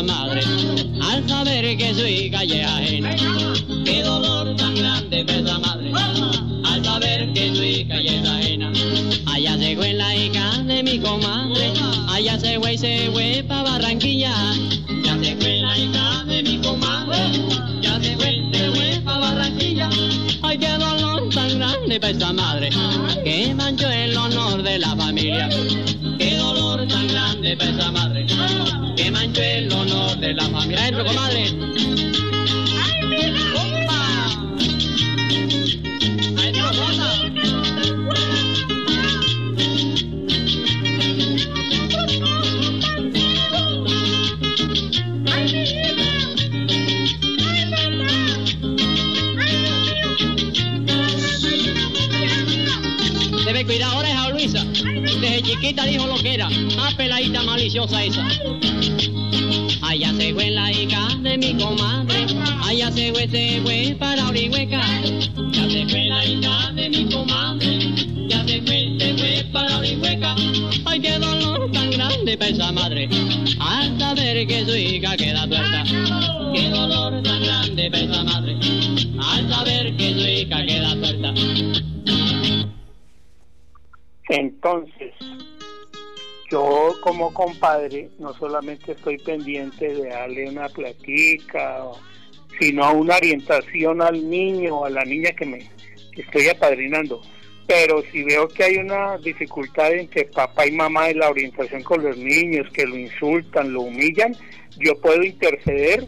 Madre, 0.04 0.42
al 1.02 1.28
saber 1.28 1.78
que 1.78 1.94
su 1.94 2.06
hija 2.06 2.40
ajena. 2.40 3.16
Qué 3.86 4.04
dolor 4.04 4.56
tan 4.56 4.76
grande 4.76 5.26
pa' 5.26 5.34
esa 5.34 5.60
madre, 5.60 5.92
al 6.64 6.84
saber 6.84 7.34
que 7.34 7.56
su 7.56 7.64
hija 7.64 7.96
ajena. 7.96 8.72
Allá 9.28 9.58
se 9.58 9.76
fue 9.76 9.94
la 9.94 10.16
hija 10.16 10.58
de 10.64 10.84
mi 10.84 11.00
comadre, 11.00 11.74
allá 12.10 12.40
se 12.40 12.60
fue, 12.60 12.78
se 12.78 13.10
fue 13.12 13.44
pa' 13.48 13.64
Barranquilla. 13.64 14.34
Ya 15.04 15.18
se 15.22 15.36
fue 15.36 15.58
la 15.62 15.78
hija 15.78 16.24
de 16.26 16.44
mi 16.44 16.58
comadre, 16.60 17.20
ya 17.82 18.00
se 18.02 18.16
fue, 18.16 18.44
se 18.52 18.72
fue 18.72 19.02
pa' 19.04 19.20
Barranquilla. 19.20 19.90
Ay, 20.42 20.58
qué 20.58 20.72
dolor 20.78 21.01
grande 21.72 22.00
pa' 22.00 22.10
esa 22.10 22.34
madre, 22.34 22.70
que 23.24 23.54
manchó 23.56 23.90
el 23.90 24.18
honor 24.18 24.62
de 24.62 24.78
la 24.80 24.96
familia. 24.96 25.50
Qué 26.18 26.36
dolor 26.36 26.86
tan 26.88 27.08
grande 27.08 27.56
pa' 27.56 27.66
esa 27.66 27.92
madre, 27.92 28.26
que 28.96 29.12
manchó 29.12 29.42
el 29.42 29.72
honor 29.72 30.18
de 30.18 30.34
la 30.34 30.50
familia. 30.50 30.92
Comadre. 30.92 31.50
¡Opa! 31.50 31.62
Chiquita 55.52 55.86
dijo 55.86 56.08
lo 56.08 56.16
que 56.16 56.36
era. 56.36 56.48
Ah, 56.80 56.92
peladita 56.96 57.44
maliciosa 57.44 58.04
esa. 58.04 58.26
Allá 59.82 60.14
se 60.14 60.34
fue 60.34 60.50
la 60.50 60.72
hija 60.72 61.08
de 61.22 61.38
mi 61.38 61.54
comadre. 61.56 62.26
Allá 62.64 62.92
se 62.92 63.12
fue, 63.12 63.28
se 63.28 63.62
fue 63.62 63.96
para 64.00 64.30
Orihueca. 64.30 64.82
Ya 65.52 65.70
se 65.70 65.86
fue 65.90 66.06
la 66.06 66.26
hija 66.26 66.72
de 66.74 66.90
mi 66.90 67.10
comadre. 67.10 67.80
Ya 68.30 68.46
se 68.46 68.62
fue, 68.62 68.96
se 68.98 69.14
fue 69.18 69.46
para 69.52 69.78
Orihueca. 69.78 70.36
Ay, 70.86 71.02
qué 71.02 71.20
dolor 71.20 71.70
tan 71.72 71.92
grande 71.92 72.38
para 72.38 72.52
esa 72.52 72.72
madre. 72.72 73.10
Al 73.60 74.00
saber 74.00 74.48
que 74.48 74.66
su 74.66 74.76
hija 74.76 75.18
queda 75.18 75.48
tuerta. 75.48 75.84
Qué 76.54 76.70
dolor 76.70 77.22
tan 77.24 77.44
grande 77.44 77.92
para 77.92 78.04
esa 78.04 78.24
madre. 78.24 78.58
Al 79.20 79.50
saber 79.50 79.98
que 79.98 80.14
su 80.14 80.28
hija 80.28 80.66
queda 80.66 80.96
tuerta. 80.96 81.91
Entonces, 84.32 85.14
yo 86.50 86.94
como 87.02 87.34
compadre 87.34 88.10
no 88.18 88.34
solamente 88.34 88.94
estoy 88.94 89.18
pendiente 89.18 89.94
de 89.94 90.08
darle 90.08 90.50
una 90.50 90.70
platica, 90.70 91.84
sino 92.58 92.94
una 92.94 93.18
orientación 93.18 94.02
al 94.02 94.30
niño 94.30 94.78
o 94.78 94.86
a 94.86 94.90
la 94.90 95.04
niña 95.04 95.32
que 95.32 95.46
me 95.46 95.70
estoy 96.16 96.48
apadrinando. 96.48 97.22
Pero 97.68 98.04
si 98.10 98.24
veo 98.24 98.48
que 98.48 98.64
hay 98.64 98.78
una 98.78 99.18
dificultad 99.18 99.92
en 99.92 100.08
que 100.08 100.24
papá 100.24 100.66
y 100.66 100.72
mamá 100.72 101.10
en 101.10 101.20
la 101.20 101.30
orientación 101.30 101.84
con 101.84 102.02
los 102.02 102.16
niños, 102.16 102.72
que 102.72 102.86
lo 102.86 102.98
insultan, 102.98 103.74
lo 103.74 103.82
humillan, 103.82 104.34
yo 104.78 104.98
puedo 105.02 105.24
interceder 105.24 106.08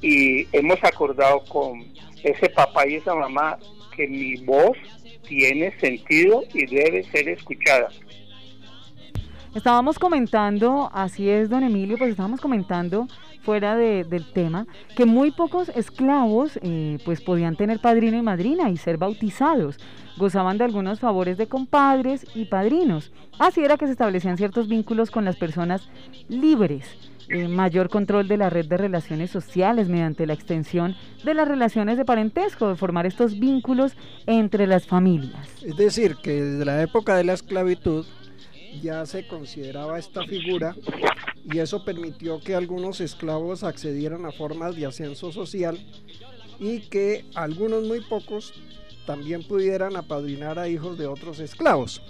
y 0.00 0.46
hemos 0.52 0.78
acordado 0.84 1.42
con 1.48 1.84
ese 2.22 2.48
papá 2.48 2.86
y 2.86 2.94
esa 2.94 3.16
mamá 3.16 3.58
que 3.96 4.06
mi 4.06 4.36
voz 4.36 4.78
tiene 5.26 5.72
sentido 5.78 6.42
y 6.54 6.66
debe 6.66 7.04
ser 7.04 7.28
escuchada. 7.28 7.88
Estábamos 9.54 9.98
comentando, 9.98 10.90
así 10.92 11.30
es, 11.30 11.48
don 11.48 11.62
Emilio, 11.64 11.96
pues 11.96 12.10
estábamos 12.10 12.40
comentando 12.42 13.08
fuera 13.42 13.74
de- 13.76 14.04
del 14.04 14.30
tema 14.32 14.66
que 14.96 15.06
muy 15.06 15.30
pocos 15.30 15.70
esclavos 15.70 16.58
eh, 16.62 16.98
pues 17.04 17.22
podían 17.22 17.56
tener 17.56 17.78
padrino 17.80 18.18
y 18.18 18.22
madrina 18.22 18.68
y 18.70 18.76
ser 18.76 18.98
bautizados. 18.98 19.78
Gozaban 20.18 20.58
de 20.58 20.64
algunos 20.64 21.00
favores 21.00 21.38
de 21.38 21.46
compadres 21.46 22.26
y 22.34 22.46
padrinos. 22.46 23.12
Así 23.38 23.62
era 23.62 23.76
que 23.78 23.86
se 23.86 23.92
establecían 23.92 24.36
ciertos 24.36 24.68
vínculos 24.68 25.10
con 25.10 25.24
las 25.24 25.36
personas 25.36 25.88
libres. 26.28 26.84
Eh, 27.28 27.48
mayor 27.48 27.88
control 27.88 28.28
de 28.28 28.36
la 28.36 28.50
red 28.50 28.66
de 28.66 28.76
relaciones 28.76 29.30
sociales 29.30 29.88
mediante 29.88 30.26
la 30.26 30.32
extensión 30.32 30.94
de 31.24 31.34
las 31.34 31.48
relaciones 31.48 31.98
de 31.98 32.04
parentesco, 32.04 32.68
de 32.68 32.76
formar 32.76 33.06
estos 33.06 33.38
vínculos 33.38 33.92
entre 34.26 34.66
las 34.66 34.86
familias. 34.86 35.48
Es 35.62 35.76
decir, 35.76 36.16
que 36.22 36.40
desde 36.42 36.64
la 36.64 36.82
época 36.82 37.16
de 37.16 37.24
la 37.24 37.32
esclavitud 37.32 38.06
ya 38.82 39.06
se 39.06 39.26
consideraba 39.26 39.98
esta 39.98 40.22
figura 40.24 40.74
y 41.44 41.58
eso 41.58 41.84
permitió 41.84 42.40
que 42.40 42.54
algunos 42.54 43.00
esclavos 43.00 43.64
accedieran 43.64 44.24
a 44.26 44.32
formas 44.32 44.76
de 44.76 44.86
ascenso 44.86 45.32
social 45.32 45.78
y 46.58 46.80
que 46.80 47.24
algunos 47.34 47.84
muy 47.84 48.00
pocos 48.00 48.54
también 49.06 49.42
pudieran 49.42 49.96
apadrinar 49.96 50.58
a 50.58 50.68
hijos 50.68 50.98
de 50.98 51.06
otros 51.06 51.38
esclavos. 51.38 52.02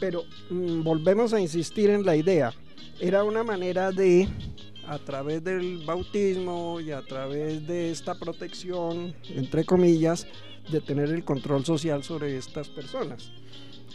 Pero 0.00 0.24
mm, 0.50 0.82
volvemos 0.82 1.32
a 1.32 1.40
insistir 1.40 1.90
en 1.90 2.04
la 2.04 2.16
idea. 2.16 2.52
Era 3.04 3.22
una 3.22 3.42
manera 3.42 3.92
de, 3.92 4.26
a 4.88 4.98
través 4.98 5.44
del 5.44 5.84
bautismo 5.84 6.80
y 6.80 6.90
a 6.90 7.02
través 7.02 7.66
de 7.66 7.90
esta 7.90 8.14
protección, 8.14 9.14
entre 9.28 9.66
comillas, 9.66 10.26
de 10.72 10.80
tener 10.80 11.10
el 11.10 11.22
control 11.22 11.66
social 11.66 12.02
sobre 12.02 12.38
estas 12.38 12.70
personas. 12.70 13.30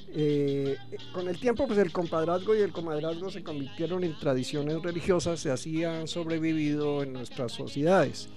Eh, 0.10 0.78
con 1.12 1.28
el 1.28 1.40
tiempo, 1.40 1.66
pues 1.66 1.80
el 1.80 1.92
compadrazgo 1.92 2.56
y 2.56 2.60
el 2.60 2.72
comadrazgo 2.72 3.32
se 3.32 3.42
convirtieron 3.42 4.04
en 4.04 4.16
tradiciones 4.20 4.80
religiosas 4.84 5.44
y 5.44 5.50
así 5.50 5.84
han 5.84 6.08
sobrevivido 6.08 7.02
en 7.02 7.14
nuestras 7.14 7.52
sociedades. 7.54 8.30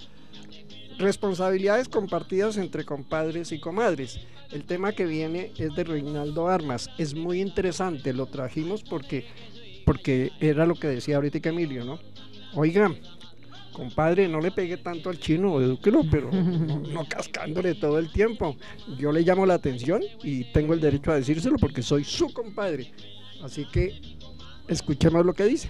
Responsabilidades 0.99 1.91
compartidas 1.91 2.57
entre 2.57 2.87
compadres 2.87 3.53
y 3.53 3.61
comadres. 3.61 4.21
El 4.51 4.65
tema 4.65 4.93
que 4.93 5.05
viene 5.05 5.53
es 5.59 5.75
de 5.75 5.85
Reinaldo 5.85 6.49
Armas. 6.49 6.89
Es 6.97 7.15
muy 7.15 7.43
interesante, 7.43 8.15
lo 8.15 8.25
trajimos 8.25 8.83
porque, 8.83 9.27
porque 9.85 10.31
era 10.40 10.66
lo 10.66 10.75
que 10.75 10.88
decía 10.88 11.16
ahorita 11.16 11.49
Emilio, 11.49 11.85
¿no? 11.85 11.99
Oiga, 12.55 12.92
compadre, 13.73 14.29
no 14.29 14.40
le 14.40 14.51
pegue 14.51 14.77
tanto 14.77 15.11
al 15.11 15.18
chino, 15.18 15.61
edúquelo, 15.61 16.03
pero 16.11 16.31
no, 16.33 16.81
no 16.81 17.05
cascándole 17.09 17.75
todo 17.75 17.99
el 17.99 18.12
tiempo. 18.12 18.57
Yo 18.99 19.12
le 19.12 19.23
llamo 19.23 19.47
la 19.47 19.55
atención 19.55 20.03
y 20.23 20.45
tengo 20.53 20.75
el 20.75 20.81
derecho 20.81 21.11
a 21.11 21.16
decírselo 21.16 21.57
porque 21.59 21.83
soy 21.83 22.05
su 22.05 22.33
compadre. 22.33 22.92
Así 23.42 23.66
que 23.66 24.01
escuchemos 24.68 25.25
lo 25.25 25.35
que 25.35 25.45
dice. 25.45 25.68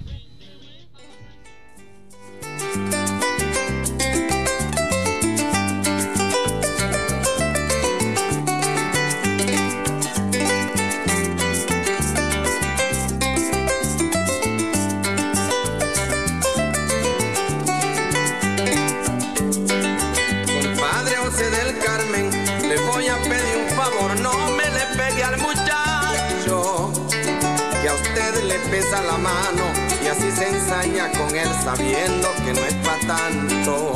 Sabiendo 31.63 32.29
que 32.45 32.53
no 32.53 32.61
es 32.61 32.75
para 32.75 33.01
tanto. 33.07 33.93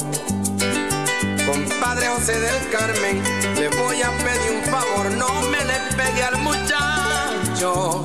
Compadre 1.46 2.08
José 2.08 2.38
del 2.38 2.70
Carmen, 2.70 3.22
le 3.56 3.68
voy 3.68 4.02
a 4.02 4.10
pedir 4.10 4.52
un 4.52 4.70
favor, 4.70 5.10
no 5.12 5.28
me 5.50 5.64
le 5.64 5.78
pegue 5.96 6.22
al 6.22 6.38
muchacho, 6.38 8.04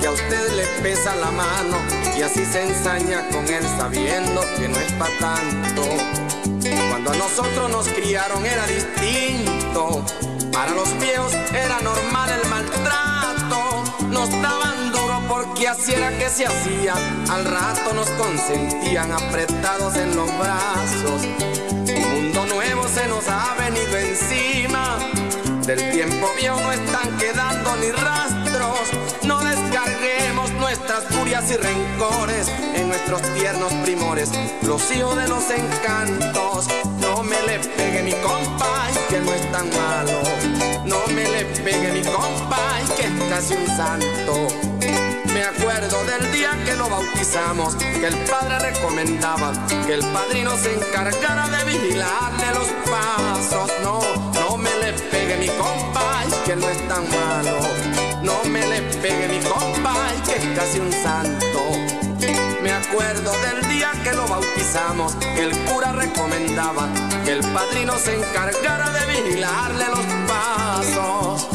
que 0.00 0.06
a 0.06 0.10
usted 0.10 0.52
le 0.52 0.66
pesa 0.82 1.14
la 1.16 1.30
mano 1.30 1.76
y 2.16 2.22
así 2.22 2.44
se 2.44 2.62
ensaña 2.62 3.28
con 3.28 3.46
él 3.48 3.64
sabiendo 3.78 4.40
que 4.56 4.68
no 4.68 4.76
es 4.78 4.92
para 4.92 5.18
tanto. 5.18 5.82
Cuando 6.90 7.12
a 7.12 7.16
nosotros 7.16 7.70
nos 7.70 7.88
criaron 7.88 8.44
era 8.44 8.66
distinto, 8.66 10.04
para 10.52 10.72
los 10.72 10.98
viejos 10.98 11.32
era 11.52 11.80
normal 11.80 12.30
el 12.42 12.48
maltrato, 12.48 13.63
porque 15.54 15.68
así 15.68 15.92
que 16.18 16.28
se 16.28 16.46
hacía, 16.46 16.94
al 17.30 17.44
rato 17.44 17.92
nos 17.94 18.08
consentían 18.10 19.12
apretados 19.12 19.94
en 19.94 20.16
los 20.16 20.28
brazos. 20.36 21.22
Un 21.94 22.12
mundo 22.12 22.46
nuevo 22.46 22.88
se 22.88 23.06
nos 23.06 23.28
ha 23.28 23.54
venido 23.54 23.96
encima, 23.96 24.98
del 25.64 25.92
tiempo 25.92 26.28
viejo 26.36 26.60
no 26.60 26.72
están 26.72 27.16
quedando 27.18 27.76
ni 27.76 27.92
rastros, 27.92 28.80
no 29.22 29.38
descarguemos 29.44 30.50
nuestras 30.54 31.04
furias 31.04 31.48
y 31.52 31.56
rencores 31.56 32.48
en 32.74 32.88
nuestros 32.88 33.22
tiernos 33.34 33.72
primores, 33.84 34.30
los 34.62 34.90
hijos 34.90 35.16
de 35.16 35.28
los 35.28 35.44
encantos. 35.50 36.66
No 36.98 37.22
me 37.22 37.40
le 37.42 37.60
pegue 37.60 38.02
mi 38.02 38.12
compa, 38.14 38.88
que 39.08 39.20
no 39.20 39.32
es 39.32 39.52
tan 39.52 39.68
malo. 39.70 40.20
No 40.84 40.98
me 41.14 41.28
le 41.28 41.44
pegue 41.62 41.92
mi 41.92 42.02
compa, 42.02 42.80
que 42.96 43.06
es 43.06 43.30
casi 43.30 43.54
un 43.54 43.66
santo. 43.68 44.73
Me 45.34 45.42
acuerdo 45.42 46.04
del 46.04 46.30
día 46.30 46.50
que 46.64 46.76
lo 46.76 46.88
bautizamos, 46.88 47.74
que 47.74 48.06
el 48.06 48.16
padre 48.30 48.70
recomendaba 48.70 49.52
que 49.84 49.94
el 49.94 50.00
padrino 50.12 50.56
se 50.56 50.72
encargara 50.74 51.48
de 51.48 51.64
vigilarle 51.64 52.46
los 52.54 52.68
pasos. 52.88 53.68
No, 53.82 54.00
no 54.34 54.56
me 54.56 54.70
le 54.76 54.92
pegue 54.92 55.36
mi 55.38 55.48
compa, 55.48 56.22
que 56.44 56.54
no 56.54 56.68
es 56.68 56.78
tan 56.86 57.02
malo. 57.10 57.58
No 58.22 58.44
me 58.48 58.64
le 58.64 58.80
pegue 59.02 59.26
mi 59.26 59.40
compa, 59.40 59.94
que 60.24 60.36
es 60.36 60.56
casi 60.56 60.78
un 60.78 60.92
santo. 60.92 61.60
Me 62.62 62.70
acuerdo 62.70 63.32
del 63.42 63.68
día 63.68 63.90
que 64.04 64.12
lo 64.12 64.28
bautizamos, 64.28 65.16
que 65.16 65.42
el 65.42 65.58
cura 65.64 65.90
recomendaba 65.90 66.88
que 67.24 67.32
el 67.32 67.40
padrino 67.40 67.98
se 67.98 68.14
encargara 68.14 68.88
de 68.90 69.06
vigilarle 69.06 69.84
los 69.88 70.06
pasos. 70.28 71.53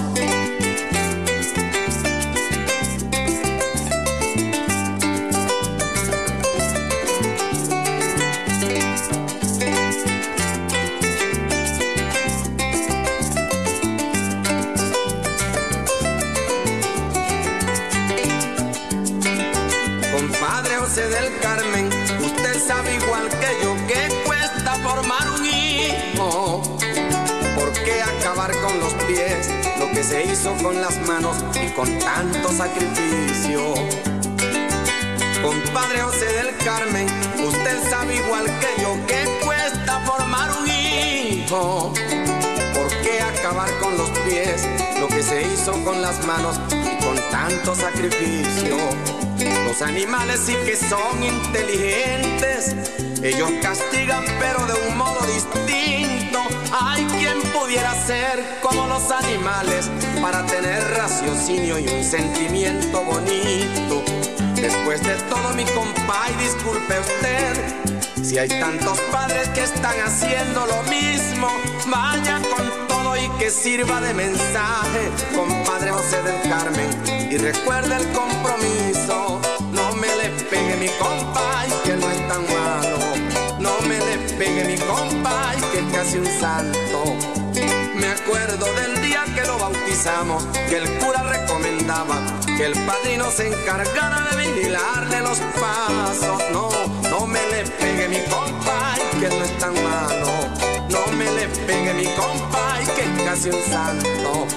Que 29.99 30.03
se 30.05 30.23
hizo 30.23 30.55
con 30.63 30.79
las 30.79 30.97
manos 31.05 31.35
y 31.61 31.69
con 31.71 31.99
tanto 31.99 32.53
sacrificio? 32.53 33.73
Compadre 35.41 35.99
José 35.99 36.25
del 36.25 36.55
Carmen, 36.63 37.05
usted 37.45 37.89
sabe 37.89 38.15
igual 38.15 38.45
que 38.45 38.81
yo 38.81 38.95
que 39.07 39.25
cuesta 39.43 39.99
formar 40.05 40.51
un 40.57 40.69
hijo. 40.69 41.93
¿Por 42.73 42.87
qué 43.01 43.19
acabar 43.19 43.69
con 43.79 43.97
los 43.97 44.09
pies 44.19 44.65
lo 45.01 45.09
que 45.09 45.21
se 45.21 45.41
hizo 45.41 45.73
con 45.83 46.01
las 46.01 46.25
manos 46.25 46.57
y 46.71 47.03
con 47.03 47.17
tanto 47.29 47.75
sacrificio? 47.75 48.77
Los 49.65 49.81
animales 49.81 50.39
sí 50.45 50.55
que 50.65 50.77
son 50.77 51.21
inteligentes, 51.21 52.73
ellos 53.21 53.51
castigan 53.61 54.23
pero 54.39 54.65
de 54.65 54.87
un 54.87 54.97
modo 54.97 55.19
distinto. 55.25 55.68
Hay 56.71 57.03
quien 57.05 57.41
pudiera 57.51 57.93
ser 58.05 58.59
como 58.61 58.85
los 58.87 59.11
animales 59.11 59.89
para 60.21 60.45
tener 60.45 60.83
raciocinio 60.97 61.79
y 61.79 61.87
un 61.87 62.03
sentimiento 62.03 63.03
bonito. 63.03 64.03
Después 64.55 65.01
de 65.01 65.15
todo 65.29 65.53
mi 65.55 65.63
compa, 65.65 66.27
y 66.29 66.43
disculpe 66.43 66.99
usted, 66.99 68.23
si 68.23 68.37
hay 68.37 68.49
tantos 68.49 68.99
padres 69.11 69.47
que 69.49 69.63
están 69.63 69.99
haciendo 70.01 70.65
lo 70.67 70.83
mismo, 70.83 71.47
vaya 71.87 72.39
con 72.55 72.87
todo 72.87 73.17
y 73.17 73.29
que 73.39 73.49
sirva 73.49 74.01
de 74.01 74.13
mensaje, 74.13 75.09
compadre 75.35 75.91
José 75.91 76.21
del 76.23 76.49
Carmen, 76.49 77.31
y 77.31 77.37
recuerde 77.37 77.95
el 77.95 78.07
compromiso. 78.11 78.78
Que 90.69 90.77
el 90.77 90.97
cura 90.99 91.23
recomendaba 91.23 92.21
que 92.55 92.67
el 92.67 92.73
padrino 92.85 93.29
se 93.31 93.49
encargara 93.49 94.29
de 94.31 94.47
vigilarle 94.47 95.19
los 95.19 95.39
pasos. 95.59 96.41
No, 96.53 96.69
no 97.09 97.27
me 97.27 97.41
le 97.49 97.65
pegue 97.69 98.07
mi 98.07 98.23
compa, 98.29 98.95
y 98.95 99.19
que 99.19 99.27
no 99.27 99.43
es 99.43 99.57
tan 99.57 99.73
malo. 99.73 100.31
No 100.89 101.05
me 101.17 101.25
le 101.25 101.47
pegue 101.67 101.93
mi 101.95 102.05
compa, 102.15 102.79
y 102.81 102.85
que 102.85 103.01
es 103.01 103.23
casi 103.25 103.49
un 103.49 103.61
santo. 103.69 104.47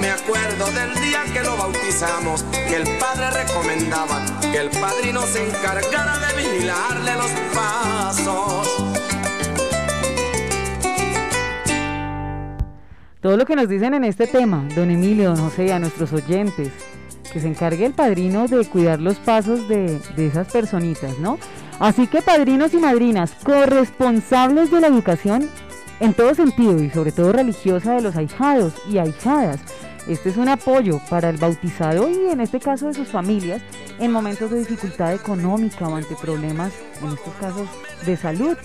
Me 0.00 0.10
acuerdo 0.10 0.64
del 0.70 0.94
día 1.02 1.22
que 1.34 1.42
lo 1.42 1.54
bautizamos, 1.54 2.42
que 2.52 2.76
el 2.76 2.96
padre 2.96 3.30
recomendaba 3.30 4.24
que 4.40 4.56
el 4.56 4.70
padrino 4.70 5.20
se 5.26 5.48
encargara 5.48 6.18
de 6.18 6.42
vigilarle 6.42 7.12
los 7.16 7.30
pasos. 7.54 9.01
Todo 13.22 13.36
lo 13.36 13.46
que 13.46 13.54
nos 13.54 13.68
dicen 13.68 13.94
en 13.94 14.02
este 14.02 14.26
tema, 14.26 14.66
don 14.74 14.90
Emilio, 14.90 15.28
don 15.28 15.48
José, 15.48 15.72
a 15.72 15.78
nuestros 15.78 16.12
oyentes, 16.12 16.70
que 17.32 17.38
se 17.38 17.46
encargue 17.46 17.86
el 17.86 17.92
padrino 17.92 18.48
de 18.48 18.64
cuidar 18.64 19.00
los 19.00 19.14
pasos 19.18 19.68
de, 19.68 20.00
de 20.16 20.26
esas 20.26 20.50
personitas, 20.50 21.16
¿no? 21.20 21.38
Así 21.78 22.08
que 22.08 22.20
padrinos 22.20 22.74
y 22.74 22.78
madrinas, 22.78 23.32
corresponsables 23.44 24.72
de 24.72 24.80
la 24.80 24.88
educación 24.88 25.48
en 26.00 26.14
todo 26.14 26.34
sentido 26.34 26.82
y 26.82 26.90
sobre 26.90 27.12
todo 27.12 27.32
religiosa 27.32 27.94
de 27.94 28.02
los 28.02 28.16
ahijados 28.16 28.74
y 28.90 28.98
ahijadas. 28.98 29.60
Este 30.08 30.30
es 30.30 30.36
un 30.36 30.48
apoyo 30.48 31.00
para 31.08 31.30
el 31.30 31.36
bautizado 31.36 32.10
y 32.10 32.28
en 32.28 32.40
este 32.40 32.58
caso 32.58 32.88
de 32.88 32.94
sus 32.94 33.06
familias 33.06 33.62
en 34.00 34.10
momentos 34.10 34.50
de 34.50 34.58
dificultad 34.58 35.14
económica 35.14 35.86
o 35.86 35.94
ante 35.94 36.16
problemas, 36.16 36.72
en 37.00 37.12
estos 37.12 37.34
casos 37.34 37.68
de 38.04 38.16
salud. 38.16 38.56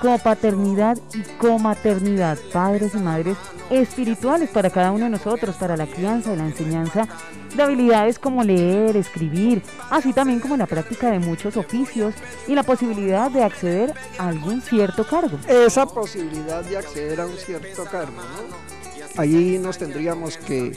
Copaternidad 0.00 0.98
y 1.12 1.22
comaternidad, 1.38 2.38
padres 2.52 2.94
y 2.94 2.98
madres 2.98 3.36
espirituales 3.70 4.48
para 4.50 4.70
cada 4.70 4.92
uno 4.92 5.04
de 5.04 5.10
nosotros, 5.10 5.56
para 5.56 5.76
la 5.76 5.86
crianza 5.86 6.32
y 6.32 6.36
la 6.36 6.46
enseñanza 6.46 7.08
de 7.54 7.62
habilidades 7.62 8.18
como 8.18 8.44
leer, 8.44 8.96
escribir, 8.96 9.62
así 9.90 10.12
también 10.12 10.40
como 10.40 10.56
la 10.56 10.66
práctica 10.66 11.10
de 11.10 11.18
muchos 11.18 11.56
oficios 11.56 12.14
y 12.46 12.54
la 12.54 12.62
posibilidad 12.62 13.30
de 13.30 13.42
acceder 13.42 13.94
a 14.18 14.28
algún 14.28 14.60
cierto 14.62 15.06
cargo. 15.06 15.38
Esa 15.48 15.86
posibilidad 15.86 16.62
de 16.64 16.78
acceder 16.78 17.20
a 17.20 17.26
un 17.26 17.36
cierto 17.36 17.84
cargo, 17.84 18.12
¿no? 18.12 18.78
Allí 19.16 19.58
nos 19.58 19.78
tendríamos 19.78 20.36
que 20.36 20.72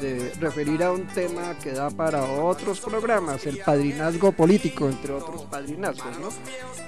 de 0.00 0.32
referir 0.40 0.82
a 0.82 0.92
un 0.92 1.06
tema 1.06 1.56
que 1.62 1.72
da 1.72 1.90
para 1.90 2.24
otros 2.24 2.80
programas, 2.80 3.46
el 3.46 3.58
padrinazgo 3.58 4.32
político, 4.32 4.88
entre 4.88 5.12
otros 5.12 5.42
padrinazgos, 5.42 6.18
¿no? 6.18 6.28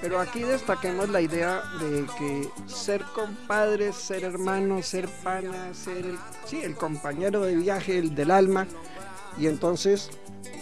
Pero 0.01 0.21
aquí 0.21 0.41
destaquemos 0.41 1.09
la 1.09 1.21
idea 1.21 1.63
de 1.81 2.05
que 2.19 2.49
ser 2.67 3.03
compadre, 3.15 3.93
ser 3.93 4.25
hermano, 4.25 4.83
ser 4.83 5.09
pana, 5.23 5.73
ser 5.73 6.05
el, 6.05 6.19
sí, 6.45 6.61
el 6.63 6.75
compañero 6.75 7.43
de 7.43 7.57
viaje, 7.57 7.99
el 7.99 8.15
del 8.15 8.31
alma, 8.31 8.67
y 9.39 9.47
entonces 9.47 10.11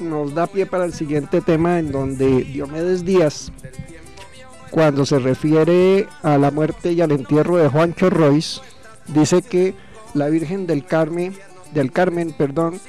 nos 0.01 0.35
da 0.35 0.47
pie 0.47 0.67
para 0.67 0.85
el 0.85 0.93
siguiente 0.93 1.41
tema 1.41 1.79
en 1.79 1.93
donde 1.93 2.45
Diomedes 2.45 3.05
Díaz, 3.05 3.53
cuando 4.71 5.07
se 5.07 5.19
refiere 5.19 6.09
a 6.23 6.37
la 6.37 6.51
muerte 6.51 6.93
y 6.93 7.01
al 7.01 7.13
entierro 7.13 7.57
de 7.57 7.69
Juancho 7.69 8.11
Royce, 8.11 8.61
dice 9.07 9.43
que 9.43 9.75
la 10.15 10.29
Virgen 10.29 10.67
del 10.67 10.85
Carmen, 10.85 11.37
del 11.73 11.93
Carmen, 11.93 12.33
perdón, 12.33 12.81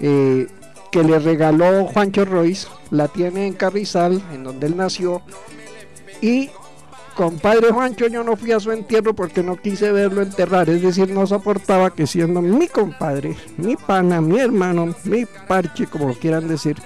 eh, 0.00 0.46
que 0.90 1.04
le 1.04 1.18
regaló 1.18 1.86
Juancho 1.86 2.24
Royce, 2.24 2.68
la 2.90 3.08
tiene 3.08 3.46
en 3.46 3.54
Carrizal, 3.54 4.22
en 4.32 4.44
donde 4.44 4.66
él 4.66 4.76
nació, 4.76 5.22
y 6.20 6.50
compadre 7.16 7.70
Juancho 7.70 8.06
yo 8.08 8.24
no 8.24 8.36
fui 8.36 8.52
a 8.52 8.60
su 8.60 8.72
entierro 8.72 9.14
porque 9.14 9.42
no 9.42 9.56
quise 9.56 9.92
verlo 9.92 10.22
enterrar, 10.22 10.68
es 10.70 10.82
decir, 10.82 11.10
no 11.10 11.26
soportaba 11.26 11.90
que 11.90 12.06
siendo 12.06 12.42
mi 12.42 12.66
compadre, 12.66 13.36
mi 13.56 13.76
pana, 13.76 14.20
mi 14.20 14.38
hermano, 14.40 14.94
mi 15.04 15.26
parche, 15.46 15.86
como 15.86 16.08
lo 16.08 16.14
quieran 16.14 16.48
decir, 16.48 16.76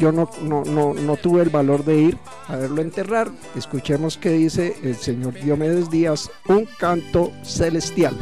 yo 0.00 0.12
no, 0.12 0.30
no, 0.42 0.64
no, 0.64 0.94
no 0.94 1.16
tuve 1.16 1.42
el 1.42 1.50
valor 1.50 1.84
de 1.84 2.00
ir 2.00 2.18
a 2.48 2.56
verlo 2.56 2.80
enterrar. 2.80 3.30
Escuchemos 3.54 4.16
qué 4.16 4.30
dice 4.30 4.76
el 4.82 4.96
señor 4.96 5.34
Diomedes 5.34 5.90
Díaz, 5.90 6.30
un 6.48 6.66
canto 6.78 7.32
celestial. 7.42 8.16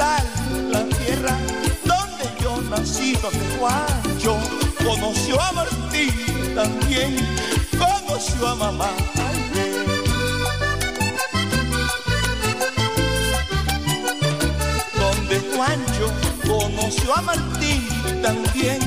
La 0.00 0.82
tierra 1.04 1.36
donde 1.84 2.24
yo 2.42 2.62
nací, 2.70 3.12
donde 3.20 3.44
Juancho 3.58 4.38
conoció 4.82 5.38
a 5.38 5.52
Martín 5.52 6.54
también, 6.54 7.16
conoció 7.78 8.48
a 8.48 8.54
mamá. 8.54 8.90
Donde 14.98 15.40
Juancho 15.54 16.10
conoció 16.46 17.14
a 17.14 17.20
Martín 17.20 17.86
también, 18.22 18.78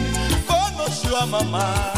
conoció 0.47 1.17
a 1.17 1.26
mamá. 1.28 1.93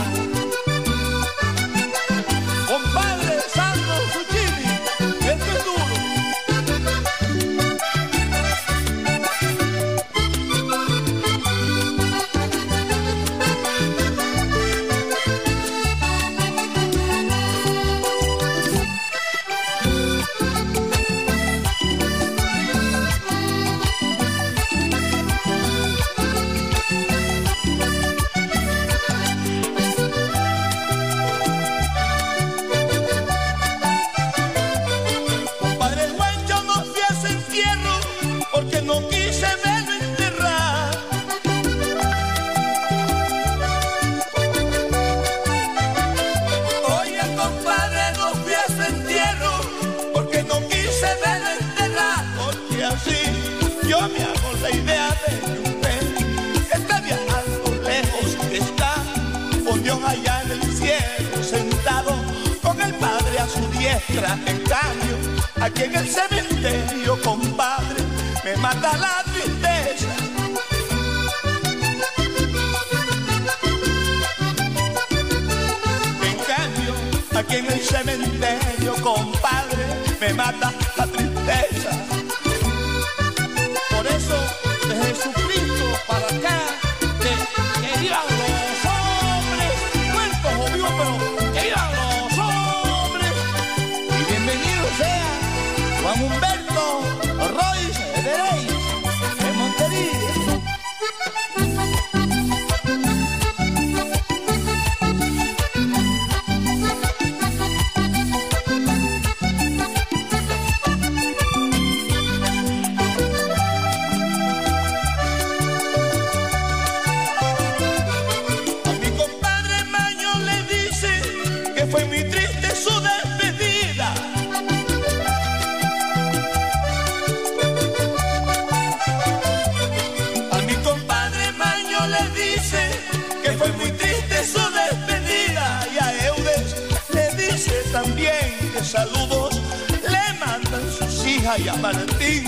Sus 141.56 141.60
hijas 141.60 141.60
y 141.60 141.68
a 141.70 141.76
Martín 141.76 142.44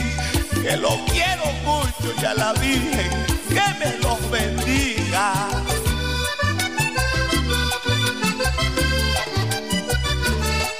que 0.61 0.77
lo 0.77 0.99
quiero 1.05 1.45
mucho 1.63 2.13
y 2.21 2.25
a 2.25 2.33
la 2.33 2.53
Virgen 2.53 3.25
que 3.49 3.61
me 3.79 3.97
los 4.01 4.31
bendiga. 4.31 5.47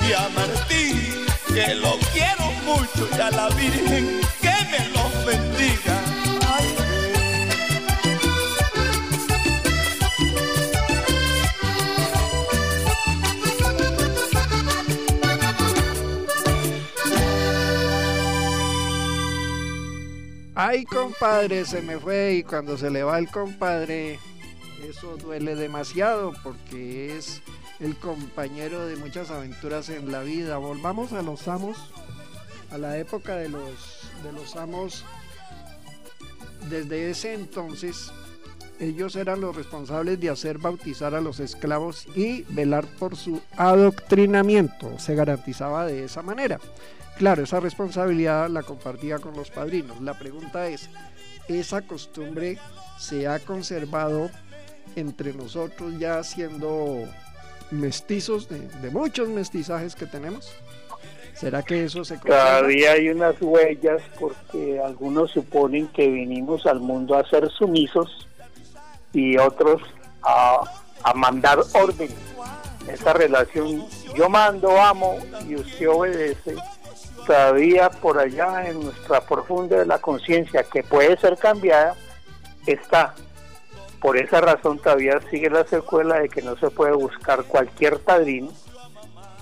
y 0.08 0.14
a 0.14 0.30
Martín, 0.30 1.26
que 1.54 1.76
lo 1.76 1.98
quiero 2.14 2.50
mucho, 2.66 3.10
y 3.18 3.20
a 3.20 3.30
la 3.30 3.50
Virgen, 3.50 4.22
compadre, 20.88 21.66
se 21.66 21.82
me 21.82 22.00
fue 22.00 22.36
y 22.36 22.44
cuando 22.44 22.78
se 22.78 22.90
le 22.90 23.04
va 23.04 23.20
el 23.20 23.30
compadre, 23.30 24.20
eso 24.84 25.18
duele 25.18 25.56
demasiado 25.56 26.34
porque 26.44 27.18
es 27.18 27.42
el 27.80 27.96
compañero 27.96 28.86
de 28.86 28.96
muchas 28.96 29.30
aventuras 29.30 29.90
en 29.90 30.12
la 30.12 30.22
vida. 30.22 30.58
Volvamos 30.58 31.14
a 31.14 31.22
los 31.22 31.48
amos, 31.48 31.78
a 32.72 32.78
la 32.78 32.98
época 32.98 33.36
de 33.36 33.50
los, 33.50 34.10
de 34.24 34.32
los 34.34 34.56
amos. 34.56 35.06
Desde 36.70 37.10
ese 37.10 37.34
entonces, 37.34 38.12
ellos 38.80 39.16
eran 39.16 39.42
los 39.42 39.56
responsables 39.56 40.20
de 40.20 40.30
hacer 40.30 40.58
bautizar 40.58 41.16
a 41.16 41.22
los 41.22 41.40
esclavos 41.40 42.08
y 42.16 42.44
velar 42.50 42.86
por 43.00 43.16
su 43.16 43.42
adoctrinamiento. 43.56 44.98
Se 45.00 45.16
garantizaba 45.16 45.86
de 45.86 46.04
esa 46.04 46.22
manera. 46.22 46.60
Claro, 47.18 47.44
esa 47.44 47.60
responsabilidad 47.60 48.50
la 48.50 48.64
compartía 48.64 49.18
con 49.20 49.36
los 49.36 49.50
padrinos. 49.50 50.00
La 50.02 50.18
pregunta 50.18 50.68
es, 50.68 50.90
¿esa 51.48 51.82
costumbre 51.82 52.60
se 53.00 53.28
ha 53.28 53.40
conservado 53.40 54.30
entre 54.96 55.34
nosotros 55.34 55.98
ya 55.98 56.24
siendo 56.24 57.06
mestizos 57.72 58.48
de, 58.50 58.90
muchos 58.92 59.30
mestizajes 59.30 59.96
que 59.96 60.06
tenemos? 60.06 60.54
¿Será 61.34 61.64
que 61.64 61.84
eso 61.84 62.04
se? 62.04 62.18
Todavía 62.18 62.94
hay 62.94 63.10
unas 63.10 63.40
huellas 63.40 64.02
porque 64.20 64.80
algunos 64.80 65.32
suponen 65.32 65.88
que 65.90 66.08
vinimos 66.08 66.66
al 66.66 66.80
mundo 66.80 67.16
a 67.16 67.28
ser 67.30 67.50
sumisos 67.50 68.27
y 69.14 69.38
otros 69.38 69.82
a, 70.24 70.62
mandar 71.16 71.60
orden. 71.74 72.10
Esa 72.88 73.14
relación, 73.14 73.86
yo 74.16 74.30
mando, 74.30 74.80
amo 74.82 75.18
y 75.48 75.56
usted 75.56 75.90
obedece, 75.90 76.56
todavía 77.26 77.90
por 77.90 78.20
allá 78.20 78.68
en 78.68 78.82
nuestra 78.84 79.22
profunda 79.22 79.84
la 79.86 80.00
conciencia, 80.00 80.64
que 80.64 80.84
puede 80.84 81.18
ser 81.18 81.38
cambiada, 81.38 81.96
está. 82.66 83.14
Por 84.02 84.18
esa 84.18 84.42
razón 84.42 84.80
todavía 84.80 85.20
sigue 85.30 85.50
la 85.50 85.66
secuela 85.66 86.20
de 86.20 86.30
que 86.30 86.42
no 86.42 86.56
se 86.58 86.70
puede 86.70 86.94
buscar 86.94 87.44
cualquier 87.46 88.00
padrino 88.00 88.52